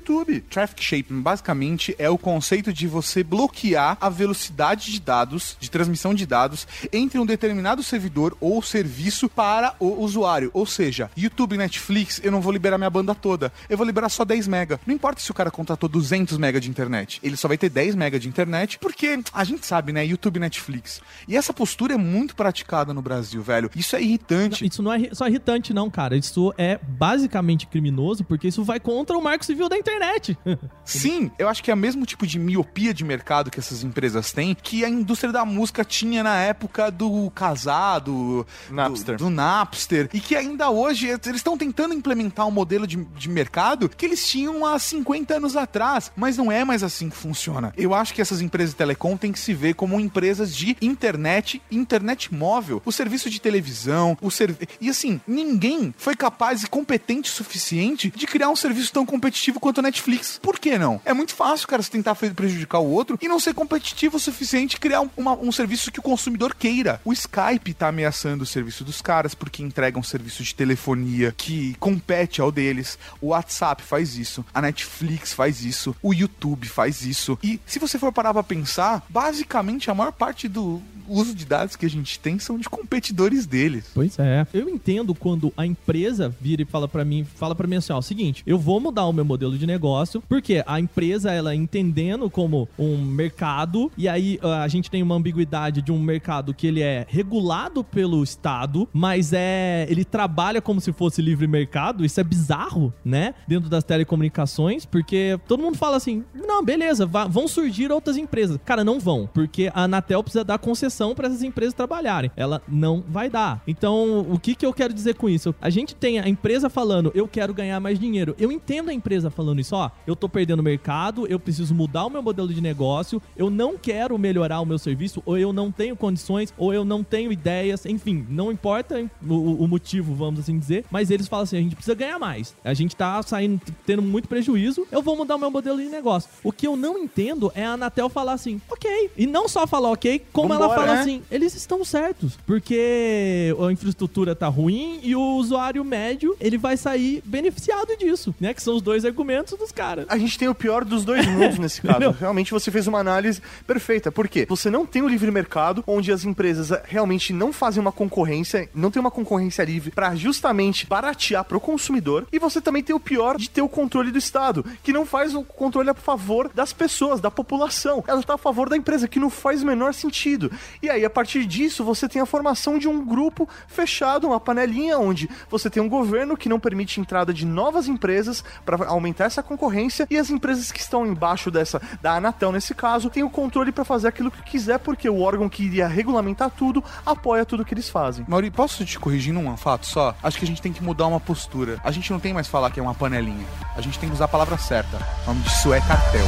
[0.51, 6.15] Traffic shaping basicamente é o conceito de você bloquear a velocidade de dados, de transmissão
[6.15, 10.51] de dados, entre um determinado servidor ou serviço para o usuário.
[10.53, 13.53] Ou seja, YouTube, Netflix, eu não vou liberar minha banda toda.
[13.69, 14.81] Eu vou liberar só 10 mega.
[14.87, 17.21] Não importa se o cara contratou 200 mega de internet.
[17.23, 20.05] Ele só vai ter 10 mega de internet, porque a gente sabe, né?
[20.05, 21.01] YouTube, Netflix.
[21.27, 23.71] E essa postura é muito praticada no Brasil, velho.
[23.75, 24.67] Isso é irritante.
[24.67, 26.17] Isso não é só irritante, não, cara.
[26.17, 30.39] Isso é basicamente criminoso, porque isso vai contra o marco civil da internet.
[30.85, 34.33] Sim, eu acho que é o mesmo tipo de miopia de mercado que essas empresas
[34.33, 39.17] têm que a indústria da música tinha na época do casado, Napster.
[39.17, 43.29] Do, do Napster, e que ainda hoje eles estão tentando implementar um modelo de, de
[43.29, 47.73] mercado que eles tinham há 50 anos atrás, mas não é mais assim que funciona.
[47.77, 51.63] Eu acho que essas empresas de telecom têm que se ver como empresas de internet,
[51.71, 54.61] internet móvel, o serviço de televisão, o serviço.
[54.81, 59.61] E assim, ninguém foi capaz e competente o suficiente de criar um serviço tão competitivo
[59.61, 60.39] quanto a Netflix.
[60.43, 61.01] Por que não?
[61.05, 64.79] É muito fácil, cara, você tentar prejudicar o outro e não ser competitivo o suficiente
[64.81, 67.01] criar um, uma- um serviço que o consumidor queira.
[67.05, 71.75] O Skype tá ameaçando o serviço dos caras porque entrega um serviço de telefonia que
[71.81, 72.99] compete ao deles.
[73.21, 77.39] O WhatsApp faz isso, a Netflix faz isso, o YouTube faz isso.
[77.43, 81.77] E se você for parar pra pensar, basicamente a maior parte do uso de dados
[81.77, 83.85] que a gente tem são de competidores deles.
[83.93, 84.47] Pois é.
[84.55, 88.01] Eu entendo quando a empresa vira e fala pra mim, fala para mim assim, ó,
[88.01, 92.69] seguinte, eu vou mudar o meu modelo de negócio, porque a empresa ela entendendo como
[92.79, 96.83] um mercado e aí ah, a gente tem uma ambiguidade de um mercado que ele
[96.83, 102.05] é regulado pelo estado, mas é ele trabalha como se fosse livre mercado.
[102.05, 103.35] Isso é bizarro, né?
[103.47, 108.59] Dentro das telecomunicações, porque todo mundo fala assim: "Não, beleza, vão surgir outras empresas".
[108.65, 112.31] Cara, não vão, porque a Anatel precisa dar concessão para essas empresas trabalharem.
[112.37, 113.63] Ela não vai dar.
[113.67, 115.55] Então, o que, que eu quero dizer com isso?
[115.61, 118.35] A gente tem a empresa falando, eu quero ganhar mais dinheiro.
[118.39, 122.11] Eu entendo a empresa falando isso, ó, eu tô perdendo mercado, eu preciso mudar o
[122.11, 125.97] meu modelo de negócio, eu não quero melhorar o meu serviço, ou eu não tenho
[125.97, 130.85] condições, ou eu não tenho ideias, enfim, não importa o, o motivo, vamos assim dizer,
[130.91, 132.55] mas eles falam assim, a gente precisa ganhar mais.
[132.65, 136.31] A gente tá saindo, tendo muito prejuízo, eu vou mudar o meu modelo de negócio.
[136.43, 139.11] O que eu não entendo é a Anatel falar assim, ok.
[139.17, 141.01] E não só falar ok, como ela Vambora, fala né?
[141.01, 142.39] assim, eles estão certos.
[142.47, 148.55] Porque a infraestrutura tá ruim e o usuário médio, ele vai sair beneficiado disso, né?
[148.55, 150.07] Que são os dois argumentos dos caras.
[150.09, 152.11] A gente tem o pior dos dois mundos nesse caso.
[152.11, 154.13] Realmente você fez uma análise perfeita.
[154.13, 154.47] Por quê?
[154.49, 158.69] Você não tem o livre mercado, onde as empresas eh, realmente não fazem uma concorrência,
[158.75, 162.27] não tem uma concorrência livre para justamente baratear pro consumidor.
[162.33, 165.35] E você também tem o pior de ter o controle do Estado, que não faz
[165.35, 168.05] o controle a favor das pessoas, da população.
[168.07, 170.51] Ela tá a favor da empresa, que não faz o menor sentido.
[170.83, 174.99] E aí, a partir disso, você tem a formação de um grupo fechado, uma panelinha,
[174.99, 179.43] onde você tem um governo que não permite entrada de novas empresas para aumentar essa
[179.43, 183.73] concorrência e as empresas que estão embaixo dessa, da Anatel nesse caso, têm o controle
[183.73, 187.75] para fazer aquilo que quiser, porque o órgão que iria regulamentar tudo apoia tudo que
[187.75, 188.25] eles fazem.
[188.29, 190.17] Mauri, posso te corrigir num fato só?
[190.23, 191.81] Acho que a gente tem que mudar uma postura.
[191.85, 193.47] A gente não tem mais falar que é uma panelinha.
[193.77, 194.99] A gente tem que usar a palavra certa.
[195.25, 196.27] O nome disso é cartel.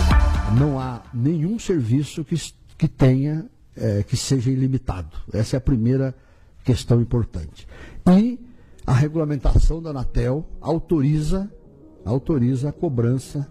[0.59, 2.37] não há nenhum serviço que,
[2.77, 5.17] que tenha, eh, que seja ilimitado.
[5.33, 6.15] Essa é a primeira
[6.65, 7.67] questão importante.
[8.11, 8.39] E
[8.87, 11.51] a regulamentação da Anatel autoriza,
[12.07, 13.47] autoriza a cobrança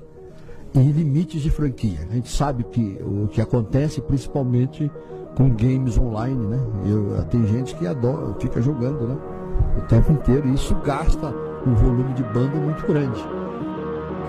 [0.74, 2.00] em limites de franquia.
[2.10, 4.91] A gente sabe que o que acontece principalmente
[5.36, 6.60] com games online, né?
[6.86, 9.18] Eu, tem gente que adora, fica jogando, né?
[9.78, 10.48] O tempo inteiro.
[10.48, 11.34] E isso gasta
[11.65, 13.22] um volume de banda muito grande.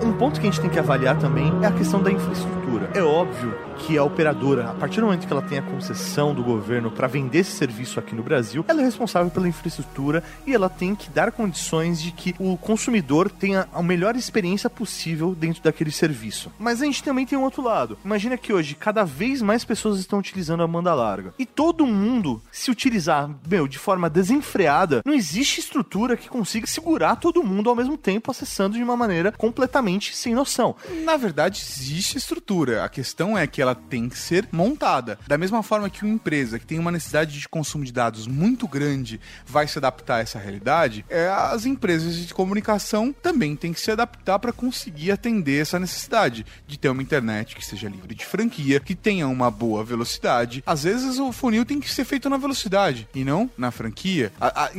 [0.03, 2.56] Um ponto que a gente tem que avaliar também é a questão da infraestrutura.
[2.93, 6.43] É óbvio que a operadora, a partir do momento que ela tem a concessão do
[6.43, 10.67] governo para vender esse serviço aqui no Brasil, ela é responsável pela infraestrutura e ela
[10.67, 15.91] tem que dar condições de que o consumidor tenha a melhor experiência possível dentro daquele
[15.91, 16.51] serviço.
[16.59, 17.97] Mas a gente também tem um outro lado.
[18.03, 21.33] Imagina que hoje cada vez mais pessoas estão utilizando a banda larga.
[21.39, 27.15] E todo mundo se utilizar, meu, de forma desenfreada, não existe estrutura que consiga segurar
[27.15, 30.75] todo mundo ao mesmo tempo acessando de uma maneira completamente sem noção.
[31.03, 32.17] Na verdade, existe
[32.57, 32.83] estrutura.
[32.83, 35.19] A questão é que ela tem que ser montada.
[35.27, 38.67] Da mesma forma que uma empresa que tem uma necessidade de consumo de dados muito
[38.67, 43.79] grande vai se adaptar a essa realidade, é, as empresas de comunicação também têm que
[43.79, 48.25] se adaptar para conseguir atender essa necessidade de ter uma internet que seja livre de
[48.25, 50.63] franquia, que tenha uma boa velocidade.
[50.65, 54.31] Às vezes o funil tem que ser feito na velocidade e não na franquia.
[54.39, 54.71] A- a-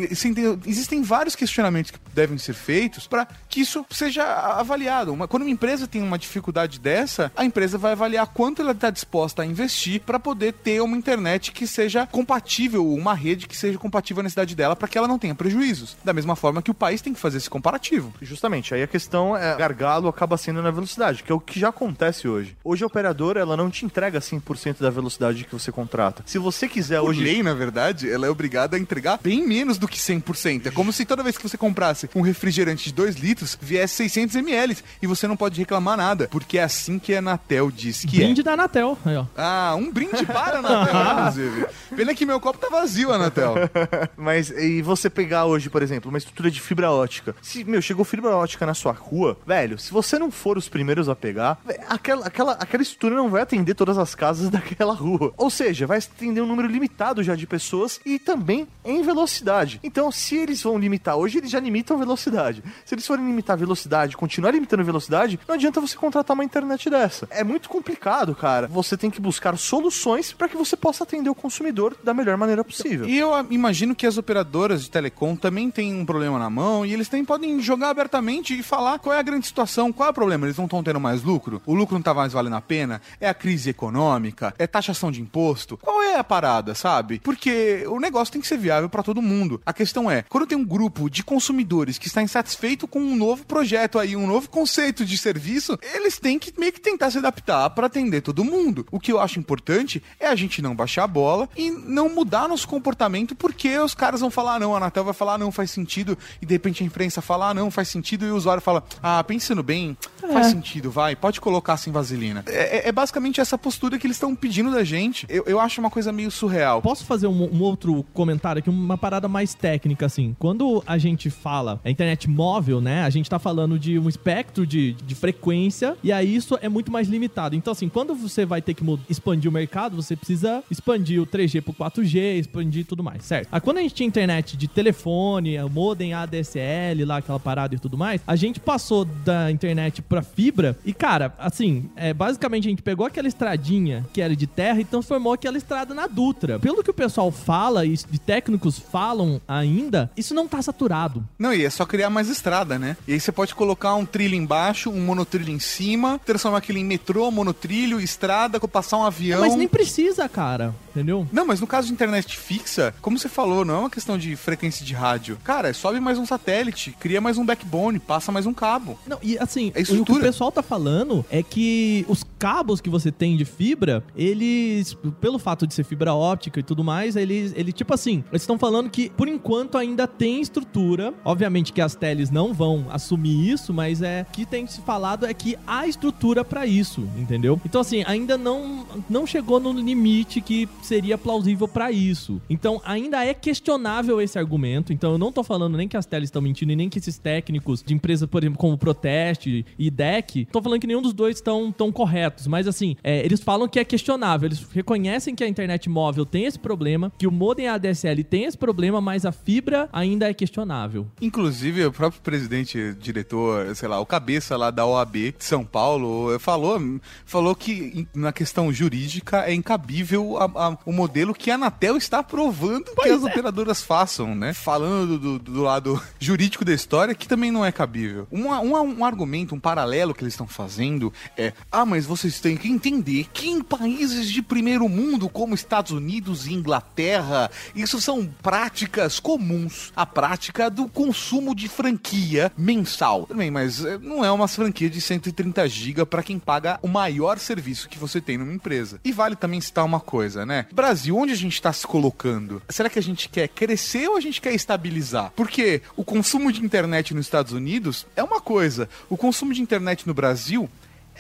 [0.67, 5.13] existem vários questionamentos que devem ser feitos para que isso seja avaliado.
[5.13, 8.91] Uma- quando uma empresa tem uma dificuldade dessa, a empresa vai avaliar quanto ela está
[8.91, 13.79] disposta a investir para poder ter uma internet que seja compatível, uma rede que seja
[13.79, 15.97] compatível à necessidade dela, para que ela não tenha prejuízos.
[16.05, 18.13] Da mesma forma que o país tem que fazer esse comparativo.
[18.21, 21.69] Justamente, aí a questão é gargalo acaba sendo na velocidade, que é o que já
[21.69, 22.57] acontece hoje.
[22.65, 26.23] Hoje a operadora, ela não te entrega 100% da velocidade que você contrata.
[26.27, 27.23] Se você quiser Por hoje...
[27.23, 30.67] lei, na verdade, ela é obrigada a entregar bem menos do que 100%.
[30.67, 34.37] É como se toda vez que você comprasse um refrigerante de 2 litros, viesse 600
[34.37, 38.17] ml e você não pode reclamar nada, porque é assim que a Anatel diz que
[38.17, 38.45] Brinde é.
[38.45, 38.99] da Anatel.
[39.05, 39.25] Aí, ó.
[39.37, 41.67] Ah, um brinde para a Anatel, inclusive.
[41.97, 43.55] Pena que meu copo tá vazio, Anatel.
[44.17, 47.35] Mas e você pegar hoje, por exemplo, uma estrutura de fibra ótica.
[47.41, 51.09] Se, meu, chegou fibra ótica na sua rua, velho, se você não for os primeiros
[51.09, 55.33] a pegar, aquela, aquela, aquela estrutura não vai atender todas as casas daquela rua.
[55.37, 59.81] Ou seja, vai atender um número limitado já de pessoas e também em velocidade.
[59.83, 62.63] Então, se eles vão limitar, hoje eles já limitam velocidade.
[62.85, 67.29] Se eles forem limitar velocidade, continuar limitando velocidade, não adianta você contratar uma internet dessa.
[67.31, 68.67] É muito complicado, cara.
[68.69, 72.65] Você tem que buscar soluções para que você possa atender o consumidor da melhor maneira
[72.65, 73.09] possível.
[73.09, 76.93] E eu imagino que as operadoras de telecom também têm um problema na mão e
[76.93, 80.15] eles também podem jogar abertamente e falar qual é a grande situação, qual é o
[80.15, 80.47] problema.
[80.47, 81.63] Eles não estão tendo mais lucro?
[81.65, 83.01] O lucro não tá mais valendo a pena?
[83.21, 84.55] É a crise econômica?
[84.59, 85.77] É taxação de imposto?
[85.77, 87.21] Qual é a parada, sabe?
[87.21, 89.61] Porque o negócio tem que ser viável para todo mundo.
[89.65, 93.45] A questão é, quando tem um grupo de consumidores que está insatisfeito com um novo
[93.47, 97.71] projeto aí, um novo conceito de serviço, eles têm que meio que tentar se adaptar
[97.71, 98.87] para atender todo mundo.
[98.91, 102.49] O que eu acho importante é a gente não baixar a bola e não mudar
[102.49, 105.53] nosso comportamento porque os caras vão falar, "Ah, não, a Anatel vai falar, "Ah, não,
[105.53, 108.63] faz sentido, e de repente a imprensa fala, "Ah, não, faz sentido, e o usuário
[108.63, 109.97] fala, ah, pensando bem,
[110.33, 112.43] faz sentido, vai, pode colocar sem vaselina.
[112.47, 115.27] É, é- é basicamente essa postura que eles estão pedindo da gente.
[115.29, 116.81] Eu, eu acho uma coisa meio surreal.
[116.83, 120.35] Posso fazer um, um outro comentário aqui, uma parada mais técnica, assim.
[120.39, 123.03] Quando a gente fala a internet móvel, né?
[123.03, 126.91] A gente tá falando de um espectro de, de frequência, e aí isso é muito
[126.91, 127.57] mais limitado.
[127.57, 131.63] Então, assim, quando você vai ter que expandir o mercado, você precisa expandir o 3G
[131.63, 133.49] pro 4G, expandir tudo mais, certo?
[133.51, 137.79] Aí quando a gente tinha internet de telefone, o modem ADSL, lá, aquela parada e
[137.79, 142.71] tudo mais, a gente passou da internet pra fibra, e cara, assim, é, basicamente a
[142.71, 146.59] gente pegou aquela estradinha que era de terra e transformou aquela estrada na Dutra.
[146.59, 151.27] Pelo que o pessoal fala e de técnicos falam ainda, isso não tá saturado.
[151.39, 152.97] Não, e é só criar mais estrada, né?
[153.07, 156.85] E aí você pode colocar um trilho embaixo, um monotrilho em cima, transformar aquilo em
[156.85, 159.41] metrô, monotrilho, estrada, passar um avião.
[159.41, 161.27] Mas nem precisa, cara, entendeu?
[161.33, 164.37] Não, mas no caso de internet fixa, como você falou, não é uma questão de
[164.37, 165.39] frequência de rádio.
[165.43, 168.99] Cara, sobe mais um satélite, cria mais um backbone, passa mais um cabo.
[169.07, 172.91] Não, e assim, É o que o pessoal tá falando é que os cabos que
[172.91, 177.53] você tem de fibra, eles, pelo fato de ser fibra óptica e tudo mais, eles,
[177.57, 181.13] ele tipo assim, eles estão falando que por enquanto ainda tem estrutura.
[181.25, 185.35] Obviamente que as teles não vão assumir isso, mas é que tem se falado é
[185.35, 187.61] que há estrutura pra isso, entendeu?
[187.65, 192.41] Então assim, ainda não não chegou no limite que seria plausível pra isso.
[192.49, 194.93] Então ainda é questionável esse argumento.
[194.93, 197.19] Então eu não tô falando nem que as teles estão mentindo e nem que esses
[197.19, 201.37] técnicos de empresas, por exemplo, como Proteste e DEC, tô falando que nenhum dos dois
[201.37, 205.49] estão tão corretos, mas assim, é, eles falam que é questionável, eles reconhecem que a
[205.49, 209.89] internet móvel tem esse problema, que o modem ADSL tem esse problema, mas a fibra
[209.93, 211.07] ainda é questionável.
[211.21, 216.39] Inclusive, o próprio presidente, diretor, sei lá, o cabeça lá da OAB de São Paulo
[216.39, 216.81] falou,
[217.25, 222.19] falou que na questão jurídica é incabível a- a- o modelo que a Anatel está
[222.19, 224.53] aprovando que as operadoras façam, né?
[224.53, 228.27] Falando do, do- do lado jurídico da história, que também não é cabível.
[228.33, 232.57] Um, um, um argumento, um paralelo que eles estão fazendo é: ah, mas vocês têm
[232.57, 238.27] que entender que em países de primeiro mundo, como Estados Unidos e Inglaterra, isso são
[238.43, 239.93] práticas comuns.
[239.95, 243.29] A prática do consumo de franquia mensal.
[243.35, 247.39] Bem, mas eh, não é uma franquia de 130 GB para quem paga o maior
[247.39, 249.01] serviço que você tem numa empresa.
[249.05, 250.67] E vale também citar uma coisa, né?
[250.73, 252.63] Brasil, onde a gente está se colocando?
[252.69, 255.33] Será que a gente quer crescer ou a gente quer estabilizar?
[255.37, 260.07] Porque o consumo de internet nos Estados Unidos é uma coisa, o consumo de internet
[260.07, 260.69] no Brasil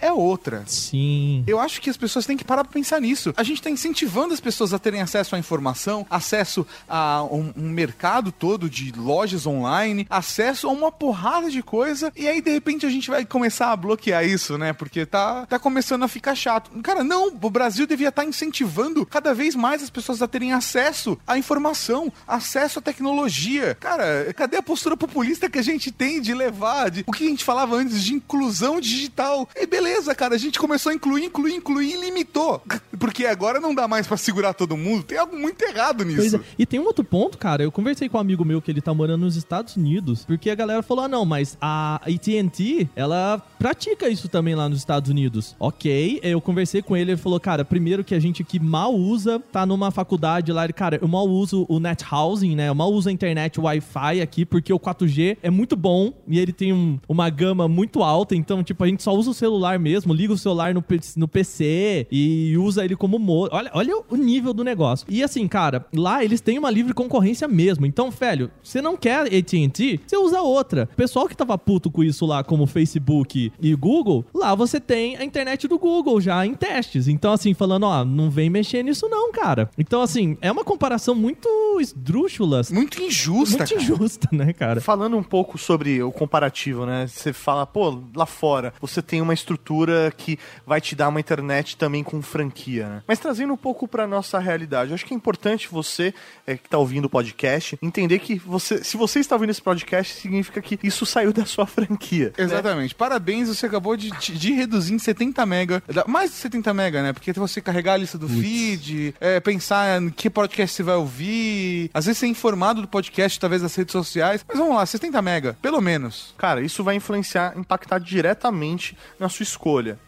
[0.00, 0.64] é outra.
[0.66, 1.44] Sim.
[1.46, 3.32] Eu acho que as pessoas têm que parar pra pensar nisso.
[3.36, 7.68] A gente está incentivando as pessoas a terem acesso à informação, acesso a um, um
[7.68, 12.86] mercado todo de lojas online, acesso a uma porrada de coisa, e aí de repente
[12.86, 14.72] a gente vai começar a bloquear isso, né?
[14.72, 16.70] Porque tá, tá começando a ficar chato.
[16.82, 21.18] Cara, não, o Brasil devia estar incentivando cada vez mais as pessoas a terem acesso
[21.26, 23.76] à informação, acesso à tecnologia.
[23.80, 27.28] Cara, cadê a postura populista que a gente tem de levar, de o que a
[27.28, 29.48] gente falava antes de inclusão digital?
[29.56, 32.62] E beleza, cara, a gente começou a incluir, incluir, incluir e limitou.
[32.98, 35.02] Porque agora não dá mais pra segurar todo mundo.
[35.04, 36.36] Tem algo muito errado nisso.
[36.36, 36.40] É.
[36.58, 37.62] E tem um outro ponto, cara.
[37.62, 40.54] Eu conversei com um amigo meu que ele tá morando nos Estados Unidos, porque a
[40.54, 45.54] galera falou: ah, não, mas a AT&T, ela pratica isso também lá nos Estados Unidos.
[45.58, 49.40] Ok, eu conversei com ele, ele falou, cara, primeiro que a gente aqui mal usa,
[49.52, 52.68] tá numa faculdade lá, ele, cara, eu mal uso o net housing, né?
[52.68, 56.52] Eu mal uso a internet Wi-Fi aqui, porque o 4G é muito bom e ele
[56.52, 60.12] tem um- uma gama muito alta, então, tipo, a gente só usa o celular mesmo,
[60.12, 60.84] liga o celular no,
[61.16, 63.48] no PC e usa ele como mo...
[63.50, 65.06] Olha, olha o nível do negócio.
[65.08, 67.86] E assim, cara, lá eles têm uma livre concorrência mesmo.
[67.86, 70.88] Então, velho, você não quer AT&T, você usa outra.
[70.92, 75.16] O pessoal que tava puto com isso lá, como Facebook e Google, lá você tem
[75.16, 77.08] a internet do Google já em testes.
[77.08, 79.70] Então, assim, falando, ó, não vem mexer nisso não, cara.
[79.78, 81.48] Então, assim, é uma comparação muito
[81.80, 82.62] esdrúxula.
[82.70, 83.82] Muito injusta, Muito cara.
[83.82, 84.80] injusta, né, cara?
[84.80, 87.06] Falando um pouco sobre o comparativo, né?
[87.06, 89.67] Você fala, pô, lá fora você tem uma estrutura
[90.16, 93.02] que vai te dar uma internet também com franquia, né?
[93.06, 96.12] Mas trazendo um pouco pra nossa realidade, acho que é importante você
[96.46, 100.14] é, que tá ouvindo o podcast entender que você, se você está ouvindo esse podcast,
[100.14, 102.32] significa que isso saiu da sua franquia.
[102.36, 102.44] né?
[102.44, 102.94] Exatamente.
[102.94, 105.82] Parabéns, você acabou de, de reduzir em 70 mega.
[106.06, 107.12] Mais de 70 mega, né?
[107.12, 111.90] Porque você carregar a lista do feed, é, pensar em que podcast você vai ouvir,
[111.94, 114.44] às vezes ser informado do podcast, talvez das redes sociais.
[114.46, 116.34] Mas vamos lá, 70 mega, pelo menos.
[116.36, 119.57] Cara, isso vai influenciar, impactar diretamente na sua escolha.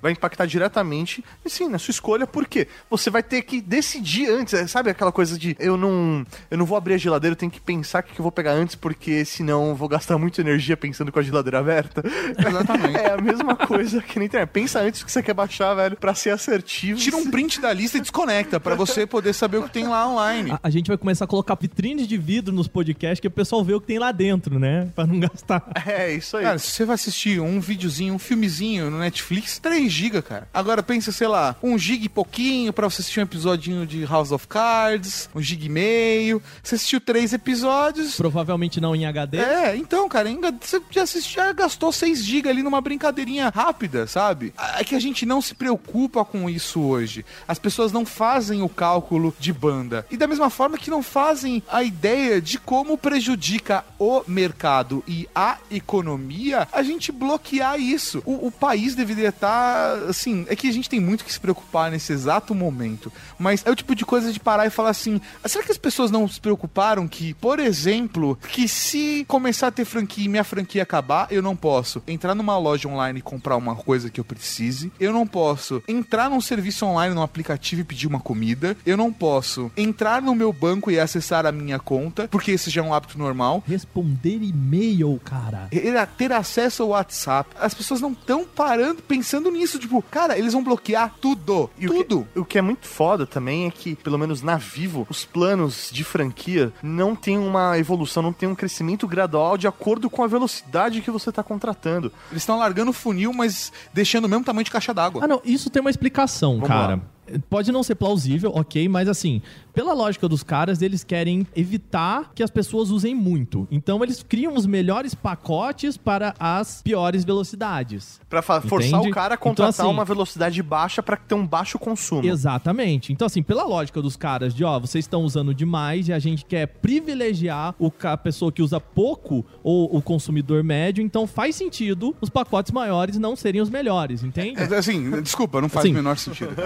[0.01, 4.55] Vai impactar diretamente, e sim, na sua escolha, porque você vai ter que decidir antes,
[4.55, 7.53] é, sabe aquela coisa de eu não, eu não vou abrir a geladeira, eu tenho
[7.53, 10.77] que pensar o que eu vou pegar antes, porque senão eu vou gastar muita energia
[10.77, 12.03] pensando com a geladeira aberta.
[12.39, 12.91] Exatamente.
[13.01, 14.51] É a mesma coisa que na internet.
[14.51, 16.99] Pensa antes o que você quer baixar, velho, pra ser assertivo.
[16.99, 20.09] Tira um print da lista e desconecta pra você poder saber o que tem lá
[20.09, 20.51] online.
[20.53, 23.65] A, a gente vai começar a colocar vitrines de vidro nos podcasts que o pessoal
[23.65, 24.91] vê o que tem lá dentro, né?
[24.95, 25.65] Pra não gastar.
[25.87, 26.45] É, isso aí.
[26.45, 29.30] Cara, se você vai assistir um videozinho, um filmezinho no Netflix,
[29.61, 30.49] 3 GB, cara.
[30.53, 34.33] Agora pensa, sei lá, 1 GB e pouquinho pra você assistir um episodinho de House
[34.33, 36.43] of Cards, 1 GB e meio.
[36.63, 38.17] Você assistiu três episódios.
[38.17, 39.39] Provavelmente não em HD.
[39.39, 44.07] É, então, cara, ainda você já, assistiu, já gastou 6 GB ali numa brincadeirinha rápida,
[44.07, 44.53] sabe?
[44.77, 47.25] É que a gente não se preocupa com isso hoje.
[47.47, 50.07] As pessoas não fazem o cálculo de banda.
[50.11, 55.29] E da mesma forma que não fazem a ideia de como prejudica o mercado e
[55.35, 58.23] a economia, a gente bloquear isso.
[58.25, 61.91] O, o país deveria estar, assim, é que a gente tem muito que se preocupar
[61.91, 63.13] nesse exato momento.
[63.39, 65.79] Mas é o tipo de coisa de parar e falar assim: "Ah, será que as
[65.79, 70.45] pessoas não se preocuparam que, por exemplo, que se começar a ter franquia e minha
[70.45, 74.25] franquia acabar, eu não posso entrar numa loja online e comprar uma coisa que eu
[74.25, 78.97] precise, eu não posso entrar num serviço online, num aplicativo e pedir uma comida, eu
[78.97, 82.85] não posso entrar no meu banco e acessar a minha conta, porque esse já é
[82.85, 83.63] um hábito normal.
[83.67, 85.69] Responder e-mail, cara.
[85.71, 87.51] Ter- Ter acesso ao WhatsApp.
[87.59, 89.77] As pessoas não estão parando, pensando nisso.
[89.77, 91.69] Tipo, cara, eles vão bloquear tudo.
[91.77, 92.29] E o tudo.
[92.33, 95.91] que, o que é muito foda também é que, pelo menos na Vivo, os planos
[95.93, 100.29] de franquia não tem uma evolução, não tem um crescimento gradual de acordo com a
[100.29, 102.13] velocidade que você tá contratando.
[102.31, 105.25] Eles estão largando o funil, mas deixando o mesmo tamanho de caixa d'água.
[105.25, 106.95] Ah, não, isso tem uma explicação, Vamos cara.
[106.97, 107.01] lá.
[107.49, 109.41] Pode não ser plausível, ok, mas assim,
[109.73, 113.67] pela lógica dos caras, eles querem evitar que as pessoas usem muito.
[113.71, 118.21] Então eles criam os melhores pacotes para as piores velocidades.
[118.29, 121.47] Pra fa- forçar o cara a Então, contratar assim- uma velocidade baixa pra ter um
[121.47, 122.27] baixo consumo.
[122.27, 123.13] Exatamente.
[123.13, 126.45] Então, assim, pela lógica dos caras de, ó, vocês estão usando demais e a gente
[126.45, 132.15] quer privilegiar o, a pessoa que usa pouco ou o consumidor médio, então faz sentido
[132.21, 134.61] os pacotes maiores não serem os melhores, entende?
[134.61, 135.93] É, Assim, desculpa, não faz Assim.
[135.93, 136.51] o menor sentido.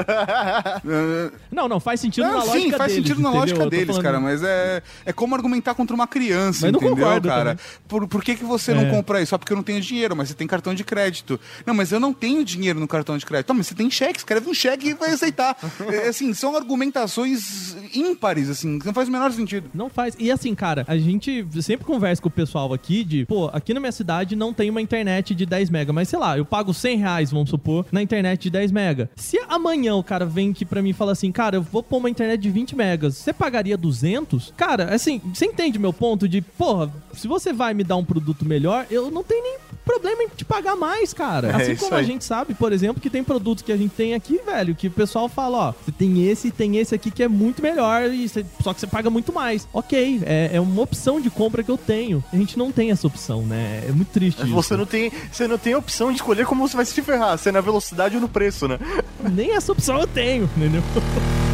[0.86, 3.98] É, Não, não, faz sentido não, na lógica sim, faz deles, sentido na lógica deles,
[3.98, 7.54] cara, mas é, é como argumentar contra uma criança, entendeu, concordo cara?
[7.56, 7.64] também.
[7.88, 8.74] Por, por que, que você É.
[8.74, 9.30] não compra isso?
[9.30, 11.38] Só porque eu não tenho dinheiro, mas você tem cartão de crédito.
[11.66, 13.48] Não, mas eu não tenho dinheiro no cartão de crédito.
[13.48, 15.56] Não, mas você tem cheque, escreve um cheque e vai aceitar.
[15.94, 16.56] É, assim, são
[17.04, 19.68] argumentações ímpares, assim, não faz o menor sentido.
[19.74, 20.14] Não faz.
[20.18, 23.80] E assim, cara, a gente sempre conversa com o pessoal aqui de, pô, aqui na
[23.80, 26.98] minha cidade não tem uma internet de 10 mega, mas sei lá, eu pago 100
[26.98, 29.10] reais, vamos supor, na internet de 10 mega.
[29.16, 31.98] Se amanhã o cara vem aqui pra mim e fala assim, cara, eu vou pôr
[31.98, 34.52] uma internet de 20 megas, você pagaria 200?
[34.56, 38.44] Cara, assim, você entende meu ponto de, porra, se você vai me dar um produto
[38.44, 41.48] melhor, eu não tenho nem problema em te pagar mais, cara.
[41.48, 42.04] É assim isso como a aí.
[42.04, 44.90] gente sabe, por exemplo, que tem produtos que a gente tem aqui, velho, que o
[44.90, 48.28] pessoal fala, ó, você tem esse e tem esse aqui que é muito melhor, e
[48.28, 49.66] você- só que você paga muito mais.
[49.72, 52.22] Ok, é, é uma opção de compra que eu tenho.
[52.32, 53.84] A gente não tem essa opção, né?
[53.88, 54.52] É muito triste isso.
[54.54, 57.36] Você não, tem, você não tem a opção de escolher como você vai se ferrar,
[57.38, 58.78] se é na velocidade ou no preço, né?
[59.32, 60.82] Nem essa opção eu tenho, entendeu?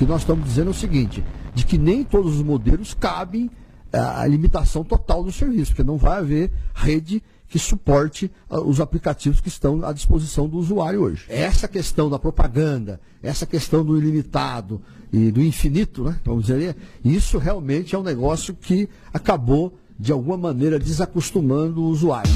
[0.00, 1.22] que nós estamos dizendo é o seguinte,
[1.54, 3.50] de que nem todos os modelos cabem
[3.92, 9.42] a limitação total do serviço, porque não vai haver rede que suporte ah, os aplicativos
[9.42, 11.26] que estão à disposição do usuário hoje.
[11.28, 14.80] Essa questão da propaganda, essa questão do ilimitado
[15.12, 16.74] e do infinito, né, vamos dizer,
[17.04, 22.32] isso realmente é um negócio que acabou de alguma maneira desacostumando o usuário.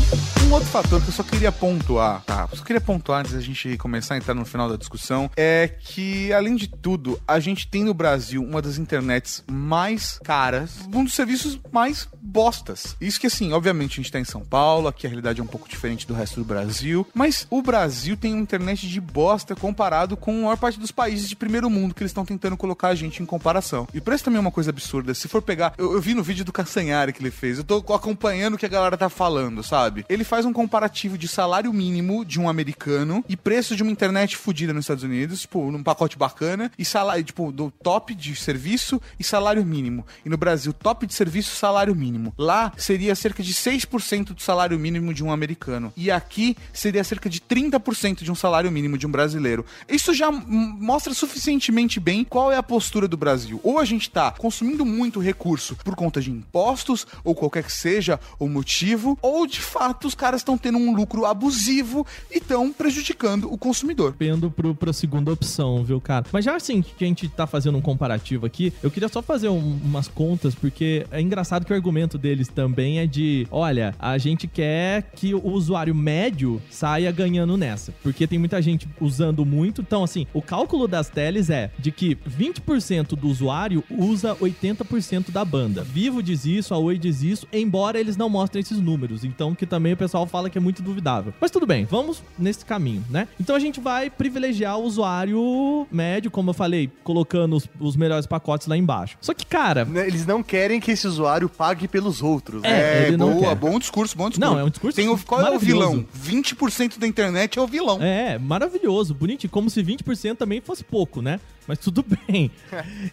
[0.47, 2.47] Um outro fator que eu só queria pontuar, tá?
[2.53, 6.31] Só queria pontuar antes da gente começar a entrar no final da discussão, é que,
[6.35, 11.15] além de tudo, a gente tem no Brasil uma das internets mais caras, um dos
[11.15, 12.95] serviços mais bostas.
[13.01, 15.47] Isso que, assim, obviamente a gente tá em São Paulo, aqui a realidade é um
[15.47, 20.17] pouco diferente do resto do Brasil, mas o Brasil tem uma internet de bosta comparado
[20.17, 22.95] com a maior parte dos países de primeiro mundo que eles estão tentando colocar a
[22.95, 23.89] gente em comparação.
[23.95, 25.15] E o preço também é uma coisa absurda.
[25.15, 27.94] Se for pegar, eu, eu vi no vídeo do Castanhari que ele fez, eu tô
[27.94, 30.05] acompanhando o que a galera tá falando, sabe?
[30.09, 34.36] Ele faz um comparativo de salário mínimo de um americano e preço de uma internet
[34.36, 39.00] fodida nos Estados Unidos, tipo, num pacote bacana, e salário, tipo, do top de serviço
[39.18, 40.07] e salário mínimo.
[40.24, 42.32] E no Brasil, top de serviço, salário mínimo.
[42.38, 45.92] Lá seria cerca de 6% do salário mínimo de um americano.
[45.96, 49.64] E aqui seria cerca de 30% de um salário mínimo de um brasileiro.
[49.88, 53.61] Isso já mostra suficientemente bem qual é a postura do Brasil.
[53.62, 58.18] Ou a gente tá consumindo muito recurso por conta de impostos, ou qualquer que seja
[58.39, 63.53] o motivo, ou de fato os caras estão tendo um lucro abusivo e estão prejudicando
[63.53, 64.14] o consumidor.
[64.18, 66.24] pendo pro, pra segunda opção, viu, cara?
[66.32, 69.49] Mas já assim que a gente tá fazendo um comparativo aqui, eu queria só fazer
[69.49, 74.16] um- umas contas, porque é engraçado que o argumento deles também é de: olha, a
[74.18, 77.93] gente quer que o usuário médio saia ganhando nessa.
[78.03, 79.80] Porque tem muita gente usando muito.
[79.80, 85.45] Então, assim, o cálculo das teles é de que 20% do usuário usa 80% da
[85.45, 85.82] banda.
[85.82, 89.25] Vivo diz isso, a Oi diz isso, embora eles não mostrem esses números.
[89.25, 91.33] Então, que também o pessoal fala que é muito duvidável.
[91.41, 93.27] Mas tudo bem, vamos nesse caminho, né?
[93.41, 98.27] Então a gente vai privilegiar o usuário médio, como eu falei, colocando os, os melhores
[98.27, 99.16] pacotes lá embaixo.
[99.20, 102.62] Só que, cara, Né, Eles não querem que esse usuário pague pelos outros.
[102.62, 103.05] né?
[103.05, 103.55] É, ele não boa, quer.
[103.55, 104.53] bom discurso, bom discurso.
[104.53, 106.05] Não, é um discurso Tem o, qual é o vilão?
[106.25, 108.03] 20% da internet é o vilão.
[108.03, 109.51] É, maravilhoso, bonitinho.
[109.51, 111.41] Como se 20% também fosse pouco, né?
[111.67, 112.51] Mas tudo bem.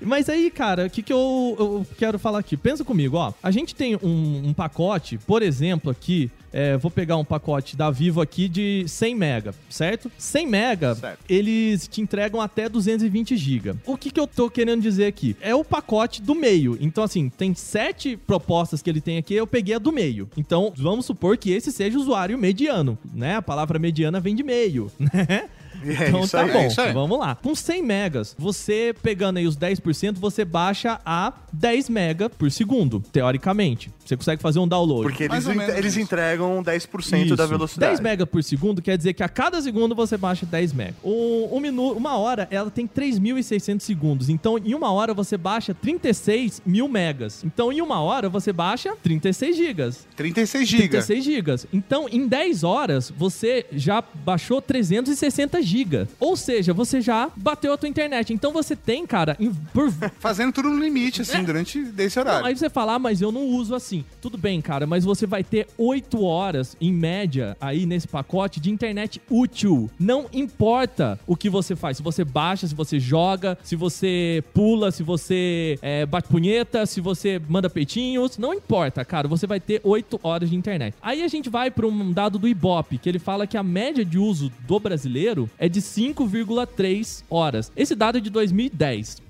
[0.02, 2.58] Mas aí, cara, o que, que eu, eu quero falar aqui?
[2.58, 3.34] Pensa comigo, ó.
[3.42, 6.30] A gente tem um, um pacote, por exemplo, aqui.
[6.52, 10.12] é, vou pegar um pacote da Vivo aqui de 100 mega, certo?
[10.18, 11.20] 100 mega, Certo.
[11.30, 13.76] eles te entregam até 220 GB.
[13.86, 15.36] O que, que eu tô querendo dizer aqui?
[15.40, 16.78] É o pacote do meio.
[16.82, 20.30] Então, assim, tem sete propostas que ele tem aqui, eu peguei a do meio.
[20.36, 23.36] Então, vamos supor que esse seja o usuário mediano, né?
[23.38, 25.50] A palavra mediana vem de meio, né?
[25.84, 26.52] É então isso tá aí.
[26.52, 26.94] bom, É isso aí.
[26.94, 27.36] vamos lá.
[27.36, 33.02] Com 100 megas, você pegando aí os 10%, você baixa a 10 mega por segundo,
[33.12, 33.92] teoricamente.
[34.06, 35.04] Você consegue fazer um download.
[35.04, 37.48] Porque eles, menos eles entregam 10% da Isso.
[37.48, 37.92] velocidade.
[37.92, 40.96] 10 mega por segundo quer dizer que a cada segundo você baixa 10 mega.
[41.04, 44.30] Um, um minuto, uma hora, ela tem 3.600 segundos.
[44.30, 47.44] Então, em uma hora, você baixa 36 mil megas.
[47.44, 50.08] Então, em uma hora, você baixa 36 gigas.
[50.16, 50.88] 36 GB.
[50.90, 51.68] 36 gigas.
[51.72, 55.71] Então, em 10 horas, você já baixou 360 gigas.
[56.20, 58.34] Ou seja, você já bateu a tua internet.
[58.34, 62.46] Então, você tem, cara, em- por Fazendo tudo no limite, assim, durante desse não, horário.
[62.48, 64.04] aí você fala, ah, mas eu não uso assim.
[64.22, 68.70] Tudo bem, cara, mas você vai ter 8 horas, em média, aí nesse pacote de
[68.72, 69.90] internet útil.
[70.00, 71.98] Não importa o que você faz.
[71.98, 77.02] Se você baixa, se você joga, se você pula, se você é, bate punheta, se
[77.02, 78.38] você manda peitinhos.
[78.38, 79.28] Não importa, cara.
[79.28, 80.96] Você vai ter 8 horas de internet.
[81.02, 84.04] Aí a gente vai para um dado do Ibope, que ele fala que a média
[84.06, 87.72] de uso do brasileiro é de 5,3 horas.
[87.78, 89.22] Esse dado é de 2010.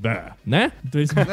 [0.45, 0.71] Né?
[0.81, 1.25] 2000.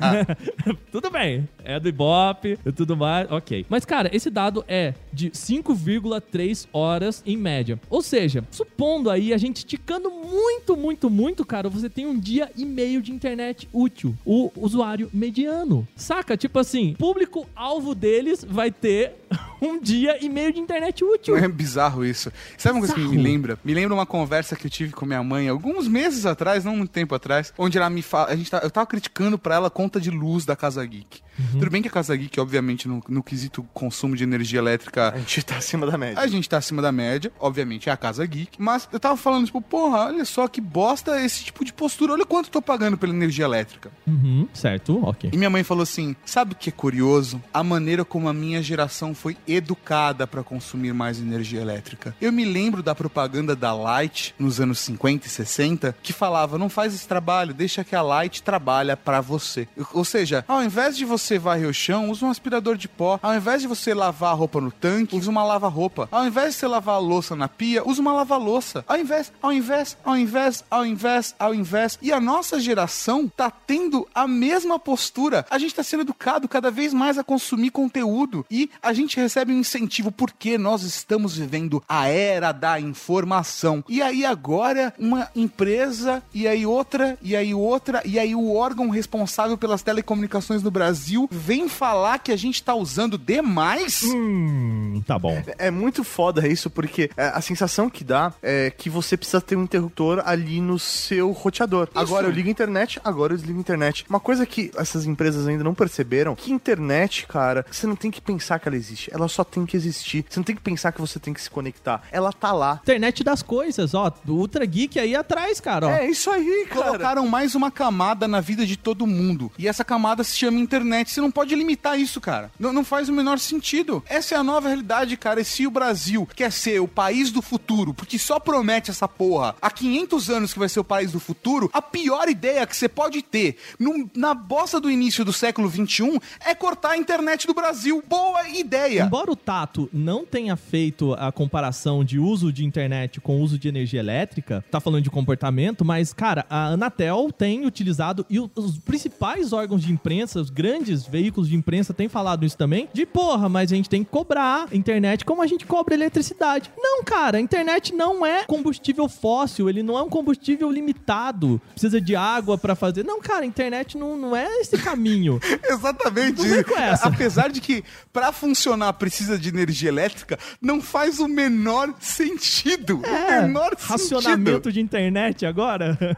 [0.90, 1.46] tudo bem.
[1.62, 3.30] É do Ibope e tudo mais.
[3.30, 3.66] Ok.
[3.68, 7.78] Mas, cara, esse dado é de 5,3 horas em média.
[7.90, 12.50] Ou seja, supondo aí a gente esticando muito, muito, muito, cara, você tem um dia
[12.56, 14.16] e meio de internet útil.
[14.24, 15.86] O usuário mediano.
[15.94, 16.34] Saca?
[16.34, 19.19] Tipo assim, público-alvo deles vai ter
[19.60, 21.36] um dia e meio de internet útil.
[21.36, 22.32] É bizarro isso.
[22.58, 23.58] Sabe uma coisa que me lembra?
[23.64, 26.90] Me lembra uma conversa que eu tive com minha mãe alguns meses atrás, não muito
[26.90, 28.30] tempo atrás, onde ela me fala.
[28.30, 31.20] A gente tá, eu tava criticando pra ela a conta de luz da Casa Geek.
[31.40, 31.58] Uhum.
[31.60, 35.18] Tudo bem que a Casa Geek, obviamente, no, no quesito consumo de energia elétrica, A
[35.18, 36.20] gente tá acima da média.
[36.20, 39.46] a gente tá acima da média, obviamente é a Casa Geek, mas eu tava falando,
[39.46, 42.98] tipo, porra, olha só que bosta esse tipo de postura, olha quanto eu tô pagando
[42.98, 43.90] pela energia elétrica.
[44.06, 45.30] Uhum, certo, ok.
[45.32, 47.42] E minha mãe falou assim: sabe o que é curioso?
[47.52, 52.14] A maneira como a minha geração foi educada para consumir mais energia elétrica.
[52.20, 56.68] Eu me lembro da propaganda da Light nos anos 50 e 60 que falava: não
[56.68, 59.68] faz esse trabalho, deixa que a Light trabalha para você.
[59.92, 63.18] Ou seja, ao invés de você varrer o chão, usa um aspirador de pó.
[63.22, 66.08] Ao invés de você lavar a roupa no tanque, usa uma lava-roupa.
[66.10, 68.84] Ao invés de você lavar a louça na pia, usa uma lava-louça.
[68.86, 71.98] Ao invés, ao invés, ao invés, ao invés, ao invés.
[72.02, 75.46] E a nossa geração tá tendo a mesma postura.
[75.50, 79.52] A gente tá sendo educado cada vez mais a consumir conteúdo e a gente recebe
[79.52, 83.84] um incentivo porque nós estamos vivendo a era da informação.
[83.88, 88.88] E aí agora uma empresa e aí outra e aí outra e aí o órgão
[88.88, 94.02] responsável pelas telecomunicações no Brasil vem falar que a gente tá usando demais?
[94.04, 95.42] Hum, tá bom.
[95.58, 99.56] É muito foda isso, porque é, a sensação que dá é que você precisa ter
[99.56, 101.88] um interruptor ali no seu roteador.
[101.94, 104.04] Agora eu ligo a internet, agora eu desligo a internet.
[104.08, 108.20] Uma coisa que essas empresas ainda não perceberam, que internet, cara, você não tem que
[108.20, 109.10] pensar que ela existe.
[109.12, 110.24] Ela só tem que existir.
[110.28, 112.02] Você não tem que pensar que você tem que se conectar.
[112.12, 112.80] Ela tá lá.
[112.82, 114.12] Internet das coisas, ó.
[114.24, 115.90] Do Ultra Geek aí atrás, cara, ó.
[115.90, 116.86] É isso aí, cara.
[116.86, 119.50] Colocaram mais uma camada na vida de todo mundo.
[119.58, 120.99] E essa camada se chama internet.
[121.08, 122.50] Você não pode limitar isso, cara.
[122.58, 124.02] Não, não faz o menor sentido.
[124.08, 125.40] Essa é a nova realidade, cara.
[125.40, 129.54] E se o Brasil quer ser o país do futuro, porque só promete essa porra
[129.62, 132.88] há 500 anos que vai ser o país do futuro, a pior ideia que você
[132.88, 137.54] pode ter no- na bosta do início do século 21 é cortar a internet do
[137.54, 138.02] Brasil.
[138.08, 139.04] Boa ideia.
[139.04, 143.68] Embora o Tato não tenha feito a comparação de uso de internet com uso de
[143.68, 149.52] energia elétrica, tá falando de comportamento, mas, cara, a Anatel tem utilizado, e os principais
[149.52, 153.72] órgãos de imprensa, os grandes veículos de imprensa têm falado isso também, de porra, mas
[153.72, 156.70] a gente tem que cobrar a internet como a gente cobra eletricidade.
[156.78, 162.00] Não, cara, a internet não é combustível fóssil, ele não é um combustível limitado, precisa
[162.00, 163.04] de água pra fazer.
[163.04, 165.40] Não, cara, a internet não, não é esse caminho.
[165.68, 166.42] Exatamente.
[166.42, 167.08] Não vem com essa.
[167.08, 173.00] Apesar de que pra funcionar precisa de energia elétrica, não faz o menor sentido.
[173.00, 175.98] o menor É, Racionamento de internet agora?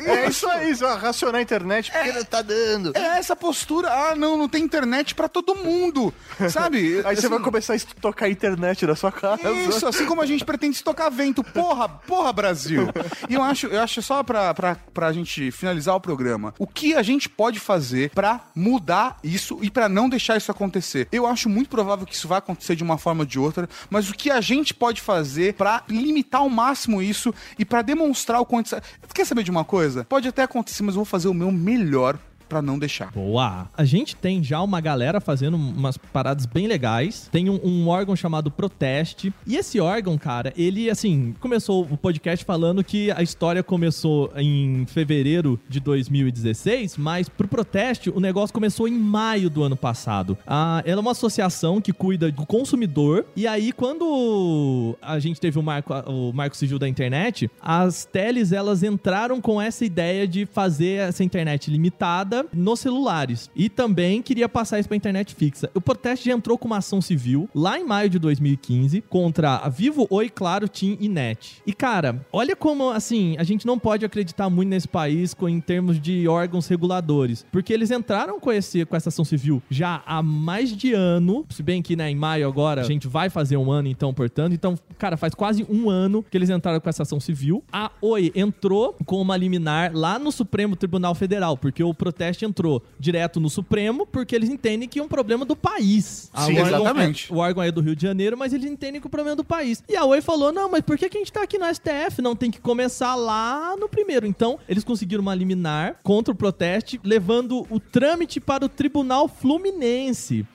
[0.00, 2.92] É isso aí, racionar a internet porque não tá dando.
[2.96, 3.88] É essa postura.
[3.90, 6.12] Ah, não, não tem internet pra todo mundo.
[6.50, 7.02] Sabe?
[7.04, 9.50] Aí você vai Assim, começar a tocar a internet na sua casa.
[9.68, 11.42] Isso, assim como a gente pretende estocar vento.
[11.42, 12.88] Porra, porra, Brasil.
[13.28, 16.94] E eu acho, eu acho só pra, pra, pra gente finalizar o programa, o que
[16.94, 21.08] a gente pode fazer pra mudar isso e pra não deixar isso acontecer?
[21.12, 24.08] Eu acho muito provável que isso vai acontecer de uma forma ou de outra, mas
[24.10, 28.46] o que a gente pode fazer pra limitar ao máximo isso e pra demonstrar o
[28.46, 28.70] quanto.
[29.14, 30.04] Quer saber de uma coisa?
[30.04, 32.18] Pode até acontecer, mas eu vou fazer o meu melhor
[32.50, 33.12] pra não deixar.
[33.12, 33.68] Boa!
[33.76, 37.28] A gente tem já uma galera fazendo umas paradas bem legais.
[37.30, 39.32] Tem um, um órgão chamado Proteste.
[39.46, 44.84] E esse órgão, cara, ele, assim, começou o podcast falando que a história começou em
[44.86, 50.36] fevereiro de 2016, mas pro Proteste o negócio começou em maio do ano passado.
[50.44, 53.24] Ah, ela é uma associação que cuida do consumidor.
[53.36, 58.50] E aí, quando a gente teve o marco, o marco sigil da internet, as teles
[58.50, 63.50] elas entraram com essa ideia de fazer essa internet limitada nos celulares.
[63.54, 65.70] E também queria passar isso pra internet fixa.
[65.74, 69.68] O Proteste já entrou com uma ação civil lá em maio de 2015 contra a
[69.68, 71.62] Vivo, Oi, Claro, TIM e NET.
[71.66, 76.00] E cara, olha como assim, a gente não pode acreditar muito nesse país em termos
[76.00, 80.76] de órgãos reguladores, porque eles entraram com esse com essa ação civil já há mais
[80.76, 83.88] de ano, se bem que né, em maio agora a gente vai fazer um ano
[83.88, 87.62] então, portanto, então, cara, faz quase um ano que eles entraram com essa ação civil.
[87.72, 92.82] A Oi entrou com uma liminar lá no Supremo Tribunal Federal, porque o protesto entrou
[92.98, 96.30] direto no Supremo, porque eles entendem que é um problema do país.
[96.32, 97.30] A- Sim, o órgão exatamente.
[97.30, 99.36] é- o órgão é do Rio de Janeiro, mas eles entendem que o problema é
[99.36, 99.82] do país.
[99.88, 102.20] E a Oi falou: não, mas por que, que a gente tá aqui no STF?
[102.22, 104.26] Não, tem que começar lá no primeiro.
[104.26, 110.46] Então, eles conseguiram uma liminar contra o protesto, levando o trâmite para o Tribunal Fluminense.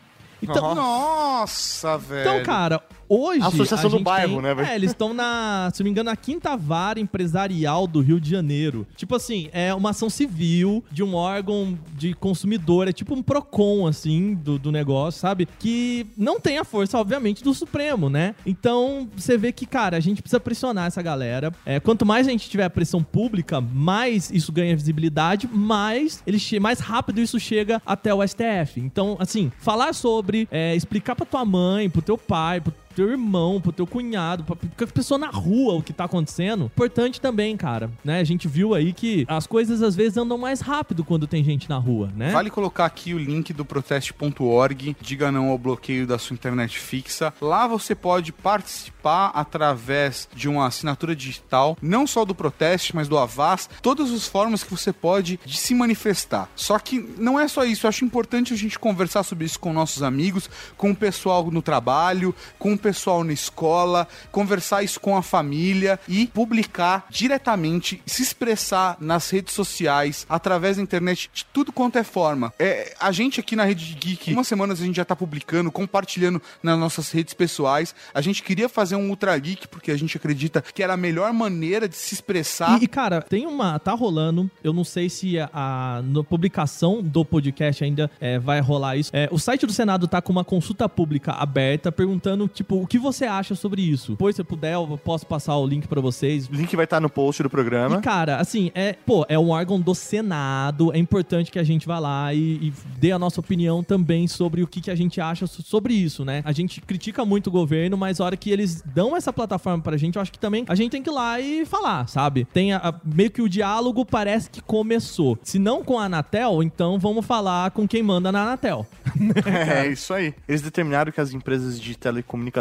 [0.41, 2.21] Então, Nossa, velho.
[2.30, 3.41] então, cara, hoje.
[3.41, 4.68] A associação do gente bairro, tem- né, velho?
[4.68, 8.30] É, eles estão na, se não me engano, na quinta vara empresarial do Rio de
[8.30, 8.88] Janeiro.
[8.95, 13.88] Tipo assim, é uma ação civil de um órgão de consumidor, é tipo um PROCON,
[13.88, 15.47] assim, do, do negócio, sabe?
[15.60, 18.36] Que não tem a força, obviamente, do Supremo, né?
[18.45, 21.51] Então, você vê que, cara, a gente precisa pressionar essa galera.
[21.66, 26.80] É, quanto mais a gente tiver pressão pública, mais isso ganha visibilidade, mais, ele mais
[26.80, 28.80] rápido isso chega até o STF.
[28.80, 33.59] Então, assim, falar sobre, é, explicar pra tua mãe, pro teu pai, pro teu irmão,
[33.59, 36.65] pro teu cunhado, pra, pra pessoa na rua o que tá acontecendo.
[36.65, 38.19] Importante também, cara, né?
[38.19, 41.69] A gente viu aí que as coisas às vezes andam mais rápido quando tem gente
[41.69, 42.31] na rua, né?
[42.31, 47.33] Vale colocar aqui o link do proteste.org, diga não ao bloqueio da sua internet fixa.
[47.41, 53.17] Lá você pode participar através de uma assinatura digital, não só do proteste, mas do
[53.17, 56.49] Avaz, todas as formas que você pode de se manifestar.
[56.55, 59.73] Só que não é só isso, eu acho importante a gente conversar sobre isso com
[59.73, 65.17] nossos amigos, com o pessoal no trabalho, com o pessoal na escola, conversar isso com
[65.17, 71.71] a família e publicar diretamente, se expressar nas redes sociais, através da internet, de tudo
[71.71, 72.53] quanto é forma.
[72.59, 76.39] É, a gente aqui na Rede Geek, umas semanas a gente já tá publicando, compartilhando
[76.61, 77.95] nas nossas redes pessoais.
[78.13, 81.33] A gente queria fazer um Ultra Geek porque a gente acredita que era a melhor
[81.33, 82.79] maneira de se expressar.
[82.79, 83.79] E, e, cara, tem uma.
[83.79, 84.49] Tá rolando.
[84.63, 89.09] Eu não sei se a, a publicação do podcast ainda é, vai rolar isso.
[89.11, 92.97] É, o site do Senado tá com uma consulta pública aberta perguntando, tipo, o que
[92.97, 94.11] você acha sobre isso.
[94.11, 96.47] Depois, se eu puder, eu posso passar o link para vocês.
[96.47, 97.97] O link vai estar no post do programa.
[97.97, 100.93] E, cara, assim, é, pô, é um órgão do Senado.
[100.93, 104.63] É importante que a gente vá lá e, e dê a nossa opinião também sobre
[104.63, 106.41] o que, que a gente acha sobre isso, né?
[106.45, 109.97] A gente critica muito o governo, mas a hora que eles dão essa plataforma pra
[109.97, 112.45] gente, eu acho que também a gente tem que ir lá e falar, sabe?
[112.45, 115.38] Tem a, a, meio que o diálogo parece que começou.
[115.43, 118.86] Se não com a Anatel, então vamos falar com quem manda na Anatel.
[119.45, 120.34] é isso aí.
[120.47, 121.95] Eles determinaram que as empresas de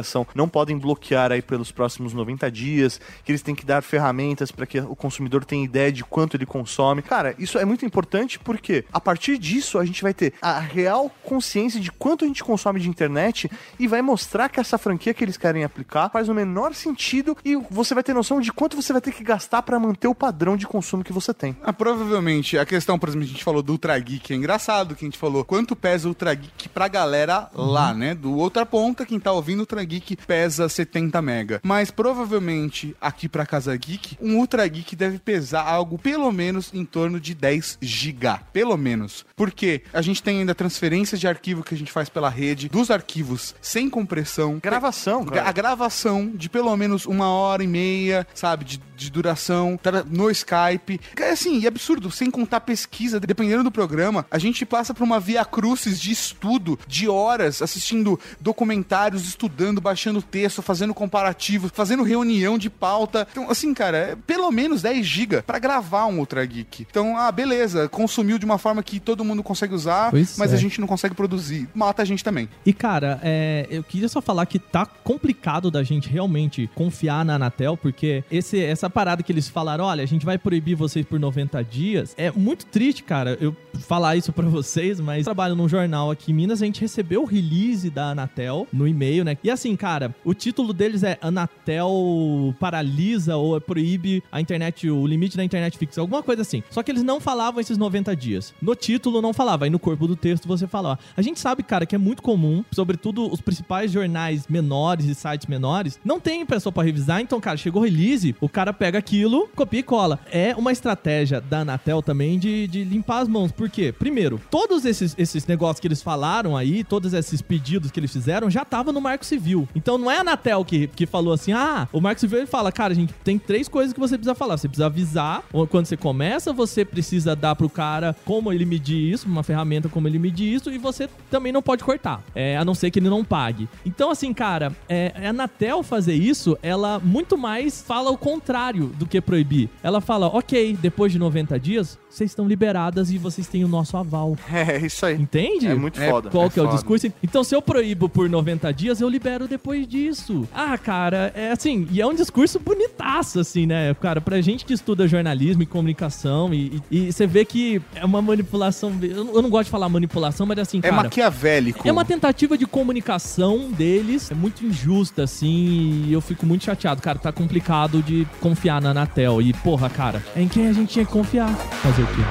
[0.04, 4.52] telecomunicação não podem bloquear aí pelos próximos 90 dias, que eles têm que dar ferramentas
[4.52, 7.02] para que o consumidor tenha ideia de quanto ele consome.
[7.02, 11.10] Cara, isso é muito importante porque a partir disso a gente vai ter a real
[11.22, 15.24] consciência de quanto a gente consome de internet e vai mostrar que essa franquia que
[15.24, 18.92] eles querem aplicar faz o menor sentido e você vai ter noção de quanto você
[18.92, 21.56] vai ter que gastar para manter o padrão de consumo que você tem.
[21.62, 25.04] Ah, provavelmente, a questão, por exemplo, a gente falou do Ultra Geek, é engraçado que
[25.04, 28.14] a gente falou quanto pesa o Ultra Geek pra galera lá, né?
[28.14, 29.93] Do outra ponta, quem tá ouvindo o Ultra Geek
[30.26, 31.60] pesa 70 mega.
[31.62, 36.84] Mas provavelmente aqui pra Casa Geek, um Ultra Geek deve pesar algo pelo menos em
[36.84, 39.24] torno de 10 giga, pelo menos.
[39.36, 42.90] Porque a gente tem ainda transferência de arquivo que a gente faz pela rede, dos
[42.90, 45.48] arquivos sem compressão, Gravação, cara.
[45.48, 49.78] a gravação de pelo menos uma hora e meia, sabe, de, de duração,
[50.08, 51.00] no Skype.
[51.16, 55.20] É assim, e absurdo, sem contar pesquisa, dependendo do programa, a gente passa por uma
[55.20, 62.56] via crucis de estudo, de horas, assistindo documentários, estudando, baixando texto, fazendo comparativo, fazendo reunião
[62.56, 63.28] de pauta.
[63.30, 66.86] Então, assim, cara, é pelo menos 10 GB pra gravar um Ultra Geek.
[66.90, 70.56] Então, ah, beleza, consumiu de uma forma que todo mundo consegue usar, Pois mas é.
[70.56, 71.68] a gente não consegue produzir.
[71.74, 72.48] Mata a gente também.
[72.64, 77.34] E, cara, é, eu queria só falar que tá complicado da gente realmente confiar na
[77.34, 81.20] Anatel, porque esse, essa parada que eles falaram, olha, a gente vai proibir vocês por
[81.20, 86.10] 90 dias, é muito triste, cara, eu falar isso pra vocês, mas trabalho num jornal
[86.10, 89.36] aqui em Minas, a gente recebeu o release da Anatel no e-mail, né?
[89.42, 95.36] E assim, cara, o título deles é Anatel paralisa ou proíbe a internet, o limite
[95.36, 96.62] da internet fixa, alguma coisa assim.
[96.70, 98.52] Só que eles não falavam esses 90 dias.
[98.60, 100.96] No título não falava, aí no corpo do texto você fala, ó.
[101.16, 105.46] A gente sabe, cara, que é muito comum, sobretudo os principais jornais menores e sites
[105.46, 109.80] menores, não tem pessoa pra revisar, então, cara, chegou release, o cara pega aquilo, copia
[109.80, 110.18] e cola.
[110.30, 113.52] É uma estratégia da Anatel também de, de limpar as mãos.
[113.52, 113.92] Por quê?
[113.92, 118.50] Primeiro, todos esses, esses negócios que eles falaram aí, todos esses pedidos que eles fizeram,
[118.50, 119.53] já estavam no Marco Civil.
[119.74, 122.72] Então não é a Anatel que, que falou assim, ah, o Marco Civil ele fala,
[122.72, 124.56] cara, gente, tem três coisas que você precisa falar.
[124.56, 129.26] Você precisa avisar quando você começa, você precisa dar pro cara como ele medir isso,
[129.28, 132.74] uma ferramenta como ele medir isso, e você também não pode cortar, é, a não
[132.74, 133.68] ser que ele não pague.
[133.84, 139.06] Então, assim, cara, é, a Anatel fazer isso, ela muito mais fala o contrário do
[139.06, 139.68] que proibir.
[139.82, 143.96] Ela fala, ok, depois de 90 dias, vocês estão liberadas e vocês têm o nosso
[143.96, 144.36] aval.
[144.54, 145.20] É, isso aí.
[145.20, 145.66] Entende?
[145.66, 146.30] É muito É, foda.
[146.30, 147.12] Qual que é o discurso?
[147.22, 150.46] Então, se eu proíbo por 90 dias, eu libero depois disso.
[150.54, 153.94] Ah, cara, é assim, e é um discurso bonitaço, assim, né?
[153.94, 158.04] Cara, pra gente que estuda jornalismo e comunicação, e, e- e você vê que é
[158.04, 158.92] uma manipulação.
[159.02, 160.94] Eu, não- eu não gosto de falar manipulação, mas assim, É cara.
[161.02, 161.86] maquiavélico.
[161.86, 167.00] É uma tentativa de comunicação deles, é muito injusta, assim, e eu fico muito chateado,
[167.02, 167.18] cara.
[167.18, 169.40] Tá complicado de confiar na Anatel.
[169.42, 171.48] E, porra, cara, é em quem a gente tinha que confiar.
[171.54, 172.22] Fazer o quê?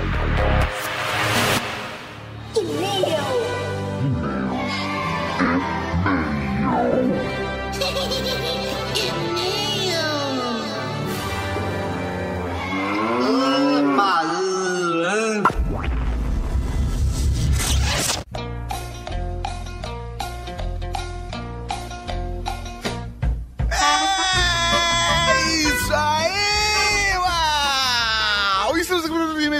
[2.56, 3.53] É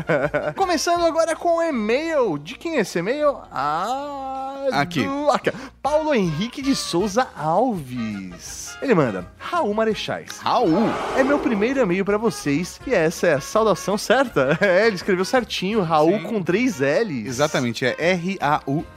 [0.56, 2.38] Começando agora com o e-mail.
[2.38, 3.38] De quem é esse e-mail?
[3.52, 5.02] Ah, Aqui.
[5.04, 5.50] do- aqui.
[5.82, 8.69] Paulo Henrique de Souza Alves.
[8.82, 10.38] Ele manda: Raul Marechais.
[10.38, 10.88] Raul.
[11.16, 14.58] É meu primeiro e-mail pra vocês e essa é a saudação certa.
[14.70, 16.22] É, ele escreveu certinho, Raul Sim.
[16.24, 17.26] com três L's.
[17.26, 17.94] Exatamente, é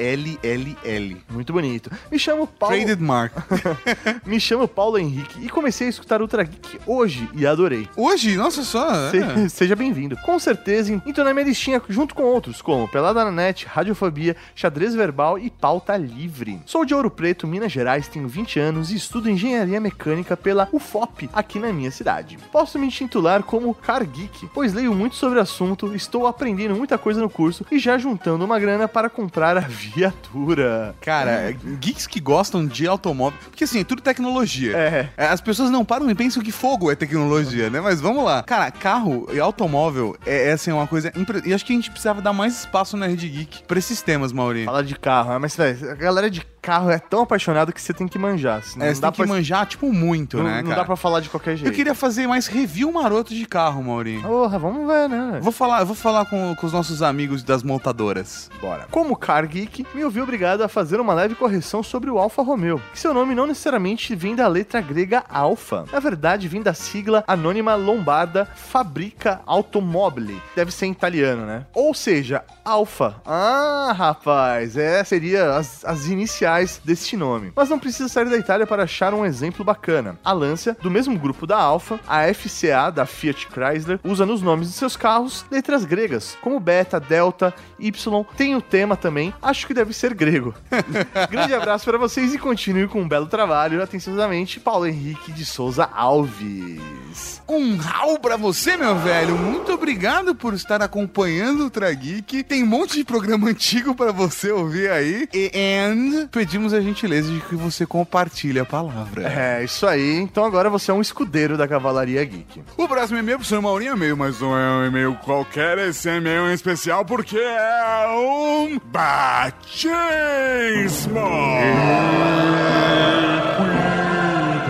[0.07, 1.17] R-A-U-L-L-L.
[1.29, 1.91] Muito bonito.
[2.11, 2.75] Me chamo Paulo.
[2.75, 3.34] Traded Mark.
[4.25, 7.88] Me chamo Paulo Henrique e comecei a escutar Ultra Geek hoje e adorei.
[7.95, 8.89] Hoje, nossa só.
[9.07, 9.09] é.
[9.47, 10.17] Se- Seja bem-vindo.
[10.17, 14.93] Com certeza, então na minha listinha junto com outros, como Pelada na Net, Radiofobia, Xadrez
[14.95, 16.59] Verbal e Pauta Livre.
[16.65, 21.30] Sou de Ouro Preto, Minas Gerais, tenho 20 anos e estudo Engenharia Mecânica pela UFOP,
[21.34, 22.38] aqui na minha cidade.
[22.51, 26.97] Posso me intitular como Car Geek, pois leio muito sobre o assunto, estou aprendendo muita
[26.97, 30.95] coisa no curso e já juntando uma grana para comprar a viatura.
[31.01, 33.38] Cara, geeks que gostam de automóvel.
[33.45, 34.76] Porque assim, é tudo tecnologia.
[34.78, 35.09] É.
[35.17, 37.80] É, As pessoas não param e pensam que fogo é tecnologia, né?
[37.82, 38.43] Mas vamos lá.
[38.43, 41.11] Cara, carro e automóvel é, é assim, uma coisa.
[41.15, 41.41] Impre...
[41.45, 44.32] E acho que a gente precisava dar mais espaço na Rede Geek pra esses temas,
[44.32, 44.65] Mauri.
[44.65, 45.39] Fala de carro, né?
[45.39, 48.63] mas velho, a galera de carro é tão apaixonada que você tem que manjar.
[48.63, 50.82] senão É, não você tem que pra- manjar, tipo, muito, não, né, não cara?
[50.82, 51.70] dá pra falar de qualquer jeito.
[51.70, 54.20] Eu queria fazer mais review maroto de carro, Mauri.
[54.22, 55.38] Porra, vamos ver, né?
[55.38, 58.49] Eu Vou falar, eu vou falar com, com os nossos amigos das montadoras.
[58.61, 58.88] Bora.
[58.91, 62.82] Como Car Geek, me ouvi obrigado a fazer uma leve correção sobre o Alfa Romeo,
[62.91, 65.86] que seu nome não necessariamente vem da letra grega Alfa.
[65.91, 70.41] Na verdade, vem da sigla anônima lombarda Fabrica Automobile.
[70.55, 71.66] Deve ser em italiano, né?
[71.74, 73.16] Ou seja, Alfa.
[73.26, 77.51] Ah, rapaz, é, seria as, as iniciais deste nome.
[77.55, 80.18] Mas não precisa sair da Itália para achar um exemplo bacana.
[80.24, 84.68] A Lancia, do mesmo grupo da Alfa, a FCA da Fiat Chrysler, usa nos nomes
[84.68, 88.26] de seus carros letras gregas, como Beta, Delta, Y.
[88.38, 90.53] Tem o tema também, acho que deve ser grego.
[91.30, 93.82] Grande abraço para vocês e continue com um belo trabalho.
[93.82, 97.03] Atenciosamente, Paulo Henrique de Souza Alves.
[97.47, 99.38] Um rau pra você, meu velho.
[99.38, 102.43] Muito obrigado por estar acompanhando o Ultra Geek.
[102.43, 105.28] Tem um monte de programa antigo pra você ouvir aí.
[105.34, 109.28] E and pedimos a gentileza de que você compartilhe a palavra.
[109.28, 110.18] É, isso aí.
[110.18, 112.64] Então agora você é um escudeiro da Cavalaria Geek.
[112.78, 115.78] O próximo e-mail pro senhor Maurinho é e-mail, mas não é um e-mail qualquer.
[115.78, 119.93] Esse e-mail é especial porque é um batismo.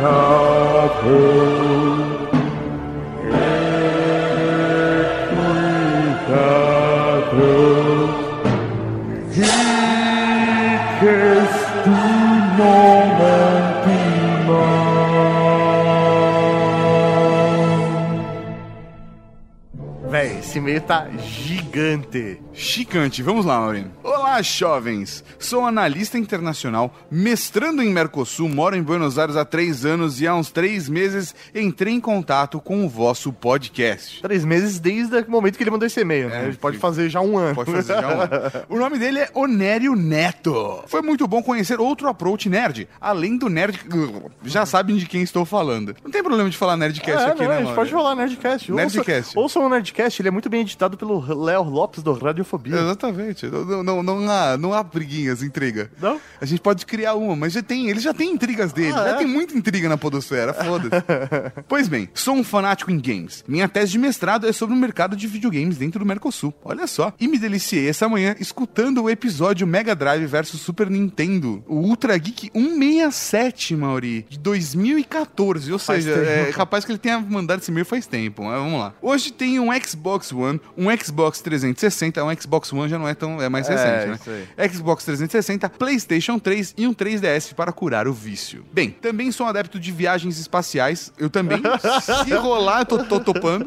[0.03, 1.82] Véi,
[20.53, 22.39] esse e-mail tá gigante.
[22.55, 23.91] Chicante, vamos lá, Maurinho.
[24.03, 25.23] Olá, jovens!
[25.39, 30.35] Sou analista internacional, mestrando em Mercosul, moro em Buenos Aires há três anos e há
[30.35, 34.21] uns três meses entrei em contato com o vosso podcast.
[34.21, 36.29] Três meses desde o momento que ele mandou esse e-mail.
[36.29, 36.43] né?
[36.43, 37.55] É, Ele pode fazer já um ano.
[37.55, 38.13] Pode fazer já um.
[38.75, 40.83] O nome dele é Onério Neto.
[40.87, 43.79] Foi muito bom conhecer outro approach nerd, além do nerd.
[44.43, 45.95] Já sabem de quem estou falando.
[46.03, 48.71] Não tem problema de falar nerdcast É, aqui, não, né, a gente pode falar Nerdcast.
[48.71, 49.37] Nerdcast.
[49.37, 52.11] Ouça, ouça o Nerdcast, ele é muito bem editado pelo Léo Lopes do
[52.43, 52.75] Radiofobia.
[52.75, 53.47] Exatamente.
[53.47, 55.89] Não, não, não, não há, não há briguinhas, intriga.
[55.99, 56.19] Não?
[56.39, 58.93] A gente pode criar uma, mas já tem, ele já tem intrigas dele.
[58.93, 59.13] Ah, já é?
[59.15, 61.03] tem muita intriga na podosfera, foda-se.
[61.67, 63.43] pois bem, sou um fanático em games.
[63.47, 66.53] Minha tese de mestrado é sobre o mercado de videogames dentro do Mercosul.
[66.63, 67.13] Olha só.
[67.19, 71.63] E me deliciei essa manhã escutando o episódio Mega Drive versus Super Nintendo.
[71.67, 75.71] O Ultra Geek 167, Mauri, de 2014.
[75.71, 76.49] Ou Faz seja, tempo.
[76.49, 78.43] é capaz que ele tenha mandado esse e-mail faz tempo.
[78.43, 78.93] Mas vamos lá.
[79.01, 82.23] Hoje tem um Xbox One, um Xbox 360.
[82.23, 83.41] Um Xbox One já não é tão.
[83.41, 83.75] É mais É,
[84.05, 84.69] recente, né?
[84.69, 88.65] Xbox 360, PlayStation 3 e um 3DS para curar o vício.
[88.71, 91.11] Bem, também sou um adepto de viagens espaciais.
[91.17, 91.61] Eu também,
[92.25, 93.65] se rolar, eu tô, tô topando.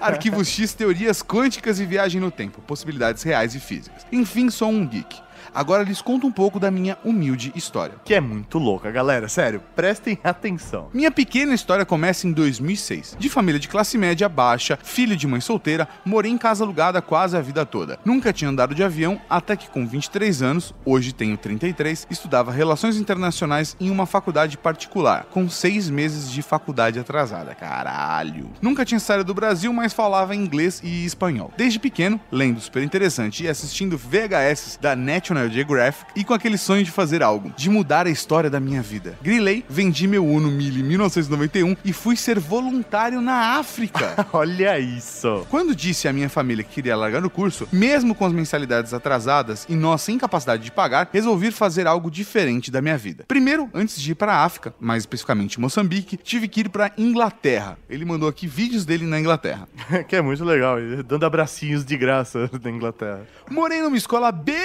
[0.00, 2.60] Arquivos X, teorias quânticas e viagem no tempo.
[2.62, 4.06] Possibilidades reais e físicas.
[4.12, 5.16] Enfim, sou um geek.
[5.54, 7.96] Agora lhes conto um pouco da minha humilde história.
[8.04, 9.28] Que é muito louca, galera.
[9.28, 10.88] Sério, prestem atenção.
[10.92, 13.16] Minha pequena história começa em 2006.
[13.18, 17.36] De família de classe média baixa, filho de mãe solteira, morei em casa alugada quase
[17.36, 17.98] a vida toda.
[18.04, 22.96] Nunca tinha andado de avião até que com 23 anos, hoje tenho 33, estudava relações
[22.96, 27.54] internacionais em uma faculdade particular, com seis meses de faculdade atrasada.
[27.54, 28.50] Caralho.
[28.60, 31.52] Nunca tinha saído do Brasil, mas falava inglês e espanhol.
[31.56, 36.82] Desde pequeno, lendo super interessante e assistindo VHS da National Geographic e com aquele sonho
[36.82, 39.18] de fazer algo, de mudar a história da minha vida.
[39.22, 44.26] Grilei, vendi meu Uno Mille em 1991 e fui ser voluntário na África.
[44.32, 45.46] Olha isso.
[45.50, 49.66] Quando disse à minha família que queria largar o curso, mesmo com as mensalidades atrasadas
[49.68, 53.24] e nós sem capacidade de pagar, resolvi fazer algo diferente da minha vida.
[53.28, 57.78] Primeiro, antes de ir para a África, mais especificamente Moçambique, tive que ir para Inglaterra.
[57.90, 59.68] Ele mandou aqui vídeos dele na Inglaterra.
[60.08, 60.76] que é muito legal,
[61.06, 63.26] dando abracinhos de graça da Inglaterra.
[63.50, 64.56] Morei numa escola bem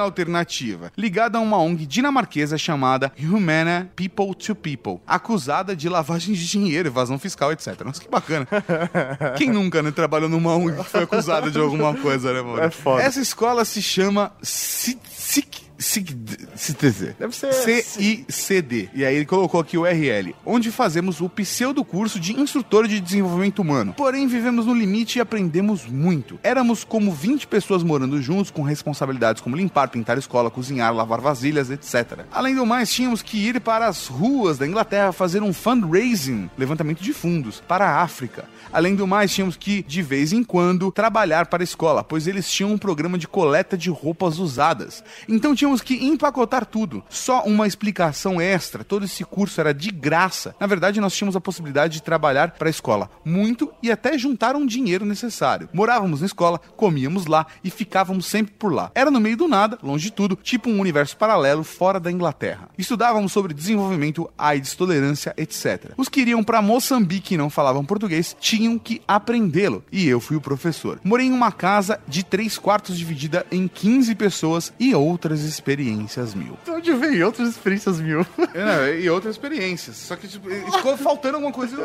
[0.00, 6.46] alternativa, ligada a uma ONG dinamarquesa chamada Humana People to People, acusada de lavagem de
[6.46, 7.80] dinheiro, evasão fiscal, etc.
[7.84, 8.46] Nossa, que bacana.
[9.36, 12.60] Quem nunca, né, trabalhou numa ONG que foi acusada de alguma coisa, né, mano?
[12.60, 13.02] É foda.
[13.02, 15.61] Essa escola se chama SIC...
[15.82, 17.14] CICD.
[17.18, 18.90] Deve ser- CICD.
[18.94, 23.00] E aí ele colocou aqui o URL, onde fazemos o pseudo curso de instrutor de
[23.00, 23.94] desenvolvimento humano.
[23.96, 26.38] Porém, vivemos no limite e aprendemos muito.
[26.42, 31.70] Éramos como 20 pessoas morando juntos, com responsabilidades como limpar, pintar escola, cozinhar, lavar vasilhas,
[31.70, 32.20] etc.
[32.32, 37.00] Além do mais, tínhamos que ir para as ruas da Inglaterra fazer um fundraising, levantamento
[37.02, 38.44] de fundos, para a África.
[38.72, 42.50] Além do mais, tínhamos que, de vez em quando, trabalhar para a escola, pois eles
[42.50, 45.02] tinham um programa de coleta de roupas usadas.
[45.28, 47.02] Então tínhamos que empacotar tudo.
[47.08, 50.54] Só uma explicação extra: todo esse curso era de graça.
[50.58, 54.56] Na verdade, nós tínhamos a possibilidade de trabalhar para a escola muito e até juntar
[54.56, 55.68] um dinheiro necessário.
[55.72, 58.90] Morávamos na escola, comíamos lá e ficávamos sempre por lá.
[58.94, 62.68] Era no meio do nada, longe de tudo, tipo um universo paralelo fora da Inglaterra.
[62.76, 65.92] Estudávamos sobre desenvolvimento, AIDS, tolerância, etc.
[65.96, 69.84] Os que iriam para Moçambique e não falavam português tinham que aprendê-lo.
[69.92, 71.00] E eu fui o professor.
[71.04, 76.58] Morei em uma casa de três quartos dividida em 15 pessoas e outras experiências mil.
[76.64, 78.26] De onde veio outras experiências mil?
[78.54, 79.96] É, e outras experiências.
[79.96, 81.76] Só que tipo, ficou faltando alguma coisa.
[81.76, 81.82] Eu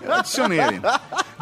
[0.00, 0.80] eu adicionei ali.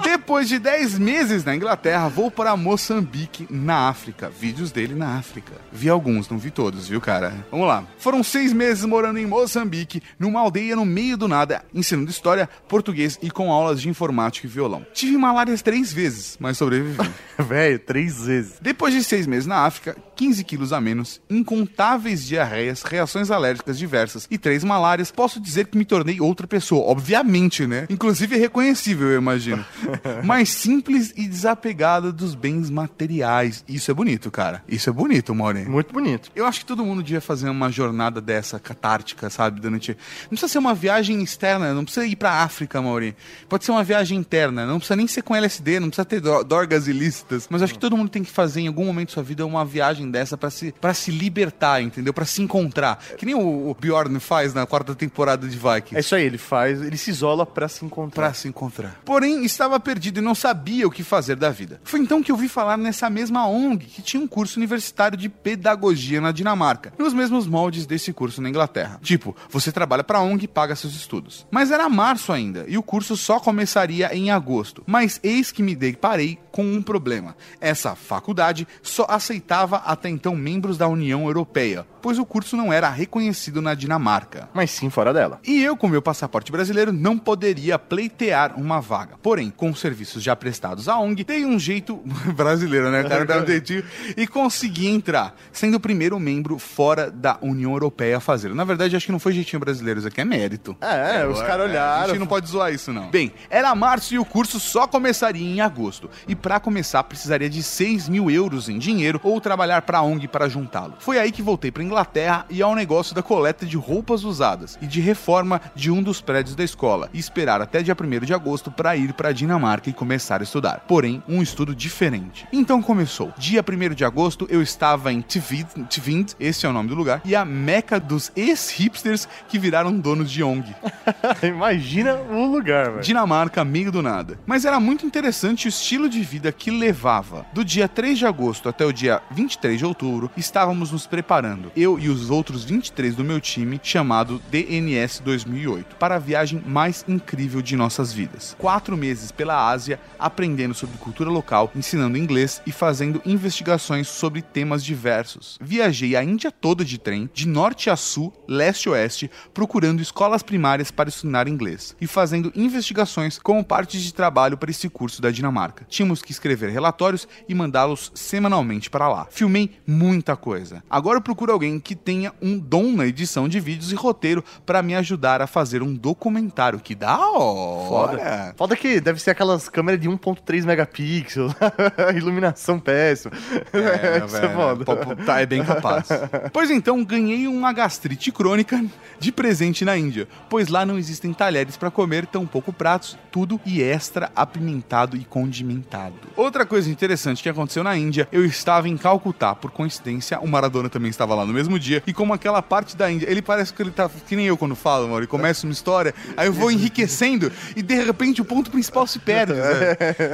[0.02, 4.28] Depois de 10 meses na Inglaterra, vou para Moçambique, na África.
[4.28, 5.52] Vídeos dele na África.
[5.70, 7.32] Vi alguns, não vi todos, viu, cara?
[7.50, 7.84] Vamos lá.
[7.98, 13.18] Foram seis meses morando em Moçambique, numa aldeia no meio do nada, ensinando história, português
[13.22, 14.84] e com aulas de informática e violão.
[14.92, 16.98] Tive malária três vezes, mas sobrevivi.
[17.38, 18.54] Velho, três vezes.
[18.60, 24.26] Depois de seis meses na África, 15 quilos a menos, incontáveis diarreias, reações alérgicas diversas
[24.30, 26.84] e três malárias, posso dizer que me tornei outra pessoa.
[26.90, 27.86] Obviamente, né?
[27.90, 29.64] Inclusive reconhecível, eu imagino.
[30.24, 33.64] Mais simples e desapegada dos bens materiais.
[33.68, 34.62] Isso é bonito, cara.
[34.68, 35.66] Isso é bonito, Maureen.
[35.66, 36.30] Muito bonito.
[36.34, 39.60] Eu acho que todo mundo devia fazer uma jornada dessa catártica, sabe?
[39.60, 39.96] Durante.
[40.24, 43.14] Não precisa ser uma viagem externa, não precisa ir pra África, Mauri.
[43.48, 46.44] Pode ser uma viagem interna, não precisa nem ser com LSD, não precisa ter dro-
[46.44, 47.46] dorgas ilícitas.
[47.50, 49.44] Mas eu acho que todo mundo tem que fazer em algum momento da sua vida
[49.46, 52.12] uma viagem dessa pra se, pra se libertar, entendeu?
[52.12, 52.98] Pra se encontrar.
[53.16, 55.96] Que nem o, o Bjorn faz na quarta temporada de Vikings.
[55.96, 58.22] É isso aí, ele faz, ele se isola pra se encontrar.
[58.22, 59.00] Pra se encontrar.
[59.04, 61.80] Porém, estava perdido e não sabia o que fazer da vida.
[61.84, 65.28] Foi então que eu vi falar nessa mesma ONG que tinha um curso universitário de
[65.28, 68.98] pedagogia na Dinamarca, nos mesmos moldes desse curso na Inglaterra.
[69.02, 71.46] Tipo, você trabalha pra ONG e paga seus estudos.
[71.50, 74.82] Mas era março ainda e o curso só começaria em agosto.
[74.86, 77.34] Mas eis que me deparei com um problema.
[77.60, 82.88] Essa faculdade só aceitava até então membros da União Europeia, pois o curso não era
[82.88, 84.48] reconhecido na Dinamarca.
[84.54, 85.40] Mas sim fora dela.
[85.44, 89.16] E eu, com meu passaporte brasileiro, não poderia pleitear uma vaga.
[89.20, 91.96] Porém, com os serviços já prestados à ONG, dei um jeito
[92.36, 93.02] brasileiro, né?
[93.02, 93.82] O cara dá um jeitinho
[94.16, 98.54] e consegui entrar, sendo o primeiro membro fora da União Europeia a fazer.
[98.54, 100.76] Na verdade, acho que não foi jeitinho brasileiro, isso aqui é mérito.
[100.80, 102.08] É, os caras A olharam.
[102.10, 103.10] gente não pode zoar isso, não.
[103.10, 106.08] Bem, era março e o curso só começaria em agosto.
[106.28, 110.46] E pra começar, precisaria de 6 mil euros em dinheiro ou trabalhar pra ONG para
[110.46, 110.92] juntá-lo.
[110.98, 114.86] Foi aí que voltei pra Inglaterra e ao negócio da coleta de roupas usadas e
[114.86, 117.08] de reforma de um dos prédios da escola.
[117.14, 120.84] E esperar até dia 1 de agosto pra ir pra Dinamarca e começar a estudar.
[120.86, 122.46] Porém, um estudo diferente.
[122.52, 123.32] Então começou.
[123.38, 127.22] Dia 1 de agosto, eu estava em Tvind, Tvind, esse é o nome do lugar,
[127.24, 130.74] e a meca dos ex-hipsters que viraram donos de ONG.
[131.42, 133.02] Imagina o lugar, velho.
[133.02, 134.38] Dinamarca, meio do nada.
[134.44, 137.46] Mas era muito interessante o estilo de vida vida que levava.
[137.52, 141.96] Do dia 3 de agosto até o dia 23 de outubro, estávamos nos preparando, eu
[141.96, 147.62] e os outros 23 do meu time, chamado DNS 2008, para a viagem mais incrível
[147.62, 148.56] de nossas vidas.
[148.58, 154.84] Quatro meses pela Ásia, aprendendo sobre cultura local, ensinando inglês e fazendo investigações sobre temas
[154.84, 155.56] diversos.
[155.60, 160.42] Viajei a Índia toda de trem, de norte a sul, leste a oeste, procurando escolas
[160.42, 165.30] primárias para ensinar inglês e fazendo investigações como parte de trabalho para esse curso da
[165.30, 165.86] Dinamarca.
[165.88, 169.26] Tínhamos que escrever relatórios e mandá-los semanalmente para lá.
[169.30, 170.82] Filmei muita coisa.
[170.88, 174.82] Agora eu procuro alguém que tenha um dom na edição de vídeos e roteiro para
[174.82, 176.80] me ajudar a fazer um documentário.
[176.80, 177.88] Que da hora!
[177.88, 178.54] Foda.
[178.56, 181.54] Foda que deve ser aquelas câmeras de 1.3 megapixels,
[182.16, 183.32] iluminação péssima.
[183.72, 184.84] É, Isso é foda.
[185.24, 186.08] Tá, é bem capaz.
[186.52, 188.84] pois então, ganhei uma gastrite crônica
[189.18, 193.82] de presente na Índia, pois lá não existem talheres para comer, tampouco pratos, tudo e
[193.82, 196.13] extra apimentado e condimentado.
[196.36, 200.88] Outra coisa interessante que aconteceu na Índia, eu estava em Calcutá, por coincidência, o Maradona
[200.88, 203.80] também estava lá no mesmo dia, e como aquela parte da Índia, ele parece que
[203.80, 206.70] ele tá que nem eu quando falo, mano, e começa uma história, aí eu vou
[206.70, 209.84] enriquecendo e de repente o ponto principal se perde, sabe?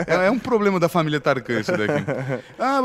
[0.07, 2.05] É, é um problema da família Tarkan isso daqui.
[2.59, 2.81] Ah,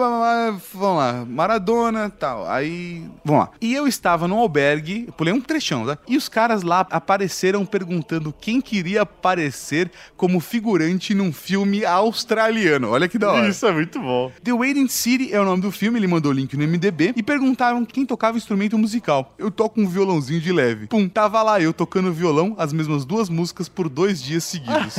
[0.73, 2.47] vamos lá, Maradona, tal.
[2.49, 3.49] Aí, vamos lá.
[3.61, 5.97] E eu estava no albergue, pulei um trechão, tá?
[6.07, 12.74] E os caras lá apareceram perguntando quem queria aparecer como figurante num filme australiano.
[12.83, 13.47] Olha que da hora.
[13.47, 14.31] Isso é muito bom.
[14.43, 17.23] The Waiting City é o nome do filme, ele mandou o link no MDB e
[17.23, 19.33] perguntaram quem tocava instrumento musical.
[19.37, 20.87] Eu toco um violãozinho de leve.
[20.87, 24.95] Pum, tava lá eu tocando violão, as mesmas duas músicas por dois dias seguidos.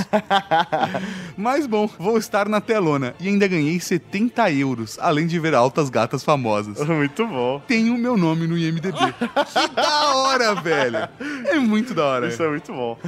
[1.36, 5.90] Mas bom, vou estar na telona e ainda ganhei 70 euros, além de ver altas
[5.90, 6.78] gatas famosas.
[6.86, 7.62] Muito bom.
[7.66, 8.92] Tenho meu nome no IMDB.
[8.92, 11.08] que da hora, velho!
[11.46, 12.28] É muito da hora.
[12.28, 12.98] Isso é muito bom.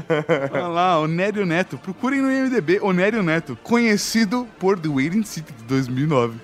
[0.52, 1.78] Olha lá, Onério Neto.
[1.78, 6.34] Procurem no IMDB Onério Neto, conhecido por The Waiting City de 2009.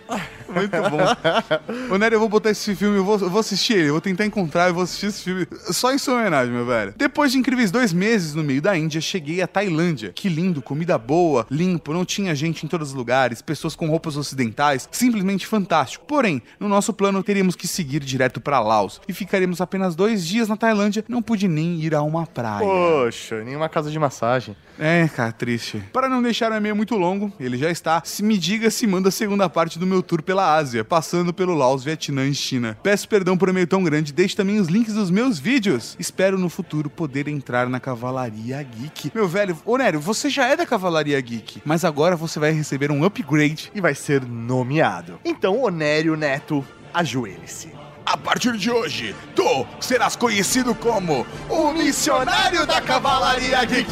[0.49, 1.95] Muito bom.
[1.95, 4.25] Onério, eu vou botar esse filme, eu vou, eu vou assistir ele, eu vou tentar
[4.25, 6.95] encontrar, eu vou assistir esse filme só em sua homenagem, meu velho.
[6.97, 10.13] Depois de incríveis dois meses no meio da Índia, cheguei à Tailândia.
[10.15, 14.17] Que lindo, comida boa, limpo, não tinha gente em todos os lugares, pessoas com roupas
[14.17, 16.05] ocidentais, simplesmente fantástico.
[16.07, 20.49] Porém, no nosso plano teríamos que seguir direto pra Laos e ficaríamos apenas dois dias
[20.49, 22.65] na Tailândia, não pude nem ir a uma praia.
[22.65, 24.57] Poxa, nenhuma casa de massagem.
[24.79, 25.83] É, cara, triste.
[25.93, 28.03] Para não deixar o e-mail muito longo, ele já está.
[28.05, 31.55] Se me diga se manda a segunda parte do meu tour pela Ásia, passando pelo
[31.55, 32.77] Laos, Vietnã e China.
[32.83, 35.97] Peço perdão por um e-mail tão grande, deixe também os links dos meus vídeos.
[35.99, 39.13] Espero no futuro poder entrar na Cavalaria Geek.
[39.15, 43.05] Meu velho, Onério, você já é da Cavalaria Geek, mas agora você vai receber um
[43.05, 43.71] upgrade.
[43.75, 45.21] E vai ser nomeado.
[45.25, 47.73] Então, Onério Neto, ajoelhe-se.
[48.07, 53.91] A partir de hoje, tu serás conhecido como o missionário da Cavalaria Geek.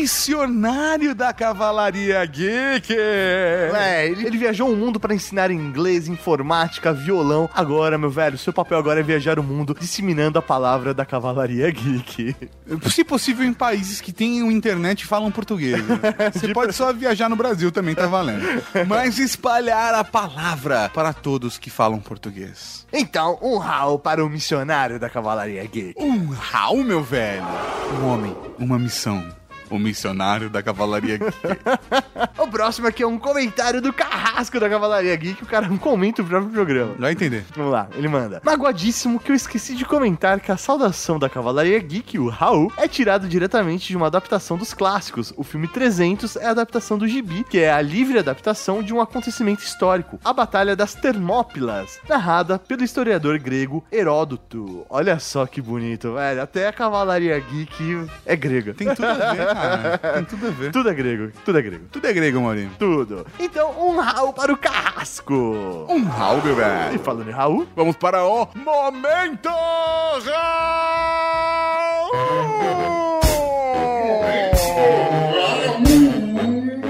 [0.00, 2.96] Missionário da Cavalaria Geek.
[2.96, 7.50] É, ele, ele viajou o mundo pra ensinar inglês, informática, violão.
[7.54, 11.70] Agora, meu velho, seu papel agora é viajar o mundo disseminando a palavra da Cavalaria
[11.70, 12.34] Geek.
[12.90, 15.86] Se possível, em países que tenham internet e falam português.
[15.86, 15.98] né?
[16.32, 18.46] Você pode só viajar no Brasil, também tá valendo.
[18.88, 22.86] Mas espalhar a palavra para todos que falam português.
[22.90, 25.94] Então, um rau para o missionário da Cavalaria Geek.
[25.98, 27.44] Um Raul, meu velho.
[28.00, 29.39] Um homem, uma missão.
[29.70, 31.30] O missionário da Cavalaria Geek.
[32.38, 35.42] O próximo aqui é um comentário do Carrasco da Cavalaria Geek.
[35.42, 36.94] O cara comenta o próprio programa.
[36.98, 37.44] Vai entender.
[37.54, 38.40] Vamos lá, ele manda.
[38.42, 42.88] Magoadíssimo que eu esqueci de comentar que a saudação da Cavalaria Geek, o Raul, é
[42.88, 45.32] tirado diretamente de uma adaptação dos clássicos.
[45.36, 49.00] O filme 300 é a adaptação do Gibi, que é a livre adaptação de um
[49.00, 54.86] acontecimento histórico, a Batalha das Termópilas, narrada pelo historiador grego Heródoto.
[54.88, 56.42] Olha só que bonito, velho.
[56.42, 58.72] Até a Cavalaria Geek é grega.
[58.74, 59.98] Tem tudo a ver, cara.
[60.14, 60.72] Tem tudo a ver.
[60.72, 61.84] Tudo é grego, tudo é grego.
[61.92, 62.70] Tudo é grego, Maurinho.
[62.78, 63.26] Tudo.
[63.38, 65.86] Então, um Raul para o Carrasco.
[65.88, 66.98] Um Raul, meu E velho.
[67.00, 69.48] falando em Raul, Vamos para o Momento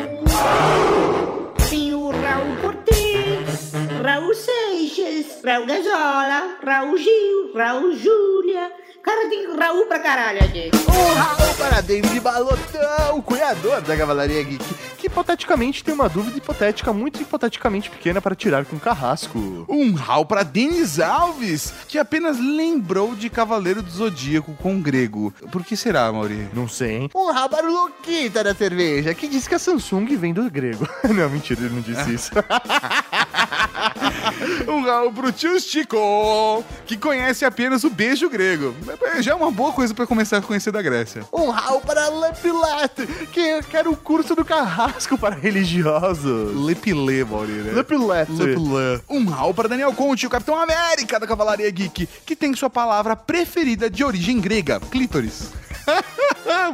[0.01, 1.61] Raul!
[1.69, 3.73] Tem o Raul Cortez,
[4.05, 8.71] Raul Seixas, Raul Gazola, Raul Gil, Raul Júlia.
[9.03, 10.71] Cara, tem Raul pra caralho aqui.
[10.89, 14.65] um Raul para David Balotão, o cunhador da Cavalaria Geek,
[14.99, 19.65] que hipoteticamente tem uma dúvida hipotética, muito hipoteticamente pequena para tirar com o Carrasco.
[19.69, 25.33] Um Raul para Denis Alves, que apenas lembrou de Cavaleiro do Zodíaco com grego.
[25.51, 26.51] Por que será, Maurinho?
[26.53, 27.11] Não sei, hein?
[27.15, 30.87] Um Raul para o Luquita da cerveja, que diz que a Samsung vem do grego.
[31.09, 32.31] não, mentira, ele não disse isso.
[34.69, 38.75] um Raul pro tio Chico, que conhece apenas o beijo grego.
[39.21, 41.25] Já é uma boa coisa pra começar a conhecer da Grécia.
[41.33, 46.55] Um rau para Lepilete, que quer o curso do carrasco para religiosos.
[46.65, 47.75] Lepilê, Maurício.
[47.75, 48.33] Lepilete.
[48.33, 49.01] Lepilé.
[49.09, 53.17] Um Raul para Daniel Conte, o Capitão América da Cavalaria Geek, que tem sua palavra
[53.17, 55.51] preferida de origem grega, clítoris.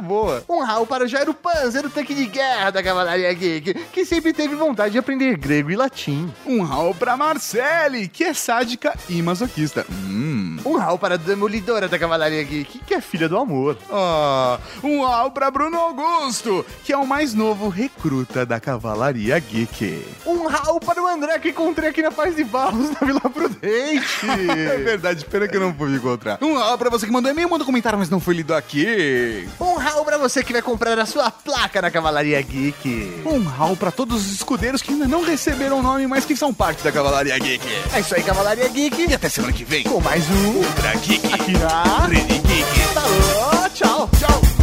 [0.07, 0.43] Boa.
[0.47, 4.31] Um rau para o Jairo Panzer, o tanque de guerra da Cavalaria Geek, que sempre
[4.31, 6.31] teve vontade de aprender grego e latim.
[6.45, 9.85] Um Raul pra Marcele, que é sádica e masoquista.
[9.91, 10.57] Hum.
[10.65, 13.77] Um rau para a Demolidora da Cavalaria Geek, que é filha do amor.
[13.91, 20.05] Ah, um Raul pra Bruno Augusto, que é o mais novo recruta da Cavalaria Geek.
[20.25, 24.07] Um rau para o André que encontrei aqui na Paz de Barros, na Vila Prudente.
[24.57, 26.37] É verdade, pena que eu não pude encontrar.
[26.41, 29.47] Um Raul pra você que mandou e-mail, mandou comentário, mas não foi lido aqui.
[29.59, 33.21] Um rau para você que vai comprar a sua placa na Cavalaria Geek.
[33.25, 36.53] Um Raul pra todos os escudeiros que ainda não receberam o nome, mas que são
[36.53, 37.65] parte da Cavalaria Geek.
[37.93, 39.09] É isso aí, Cavalaria Geek.
[39.09, 39.83] E até semana que vem.
[39.83, 41.33] Com mais um Ultra Geek.
[41.33, 42.07] aqui na...
[42.07, 42.79] Rede Geek.
[42.93, 44.09] Falou, tchau.
[44.19, 44.56] Tchau.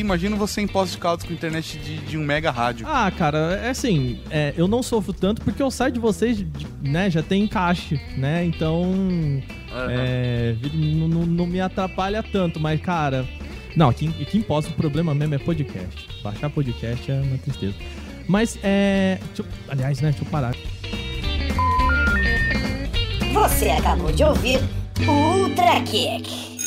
[0.00, 2.86] Aqui, imagina você em Poços de Caldas com internet de, de um mega rádio.
[2.88, 6.42] Ah, cara, é assim, é, eu não sofro tanto porque o site de vocês,
[6.82, 8.42] né, já tem encaixe, né?
[8.44, 8.82] Então,
[9.90, 13.28] é, não, não- me atrapalha tanto, mas, cara...
[13.76, 16.08] Não, aqui, aqui em Poços o problema mesmo é podcast.
[16.24, 17.74] Baixar podcast é uma tristeza.
[18.26, 19.18] Mas, é...
[19.38, 20.54] eu- aliás, né, deixa eu parar.
[23.34, 24.60] Você acabou de ouvir
[25.06, 26.59] o Ultra Geek.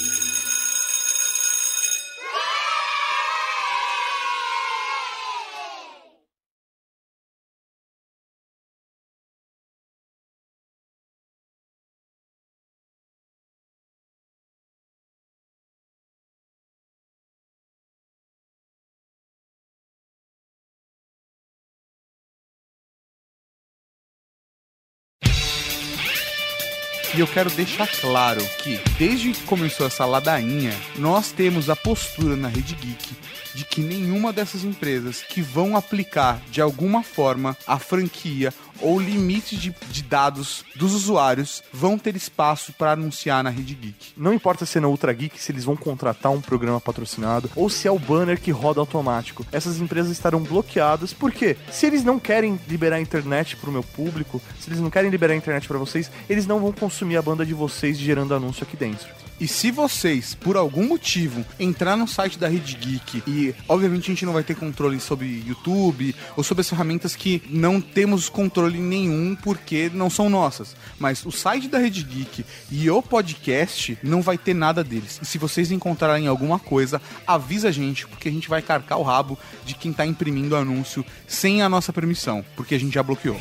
[27.15, 32.35] E eu quero deixar claro que, desde que começou essa ladainha, nós temos a postura
[32.35, 33.15] na Rede Geek
[33.53, 38.51] de que nenhuma dessas empresas que vão aplicar de alguma forma a franquia
[38.81, 44.13] ou limite de, de dados dos usuários vão ter espaço para anunciar na Rede Geek.
[44.17, 47.69] Não importa se é na Ultra Geek, se eles vão contratar um programa patrocinado ou
[47.69, 49.45] se é o banner que roda automático.
[49.51, 54.41] Essas empresas estarão bloqueadas porque se eles não querem liberar a internet pro meu público,
[54.59, 57.45] se eles não querem liberar a internet para vocês, eles não vão consumir a banda
[57.45, 59.07] de vocês gerando anúncio aqui dentro.
[59.43, 64.13] E se vocês, por algum motivo, entrar no site da Rede Geek e, obviamente, a
[64.13, 68.79] gente não vai ter controle sobre YouTube ou sobre as ferramentas que não temos controle
[68.79, 70.77] nenhum porque não são nossas.
[70.97, 75.19] Mas o site da Rede Geek e o podcast não vai ter nada deles.
[75.21, 79.03] E se vocês encontrarem alguma coisa, avisa a gente porque a gente vai carcar o
[79.03, 83.37] rabo de quem tá imprimindo anúncio sem a nossa permissão, porque a gente já bloqueou.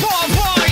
[0.00, 0.63] Forward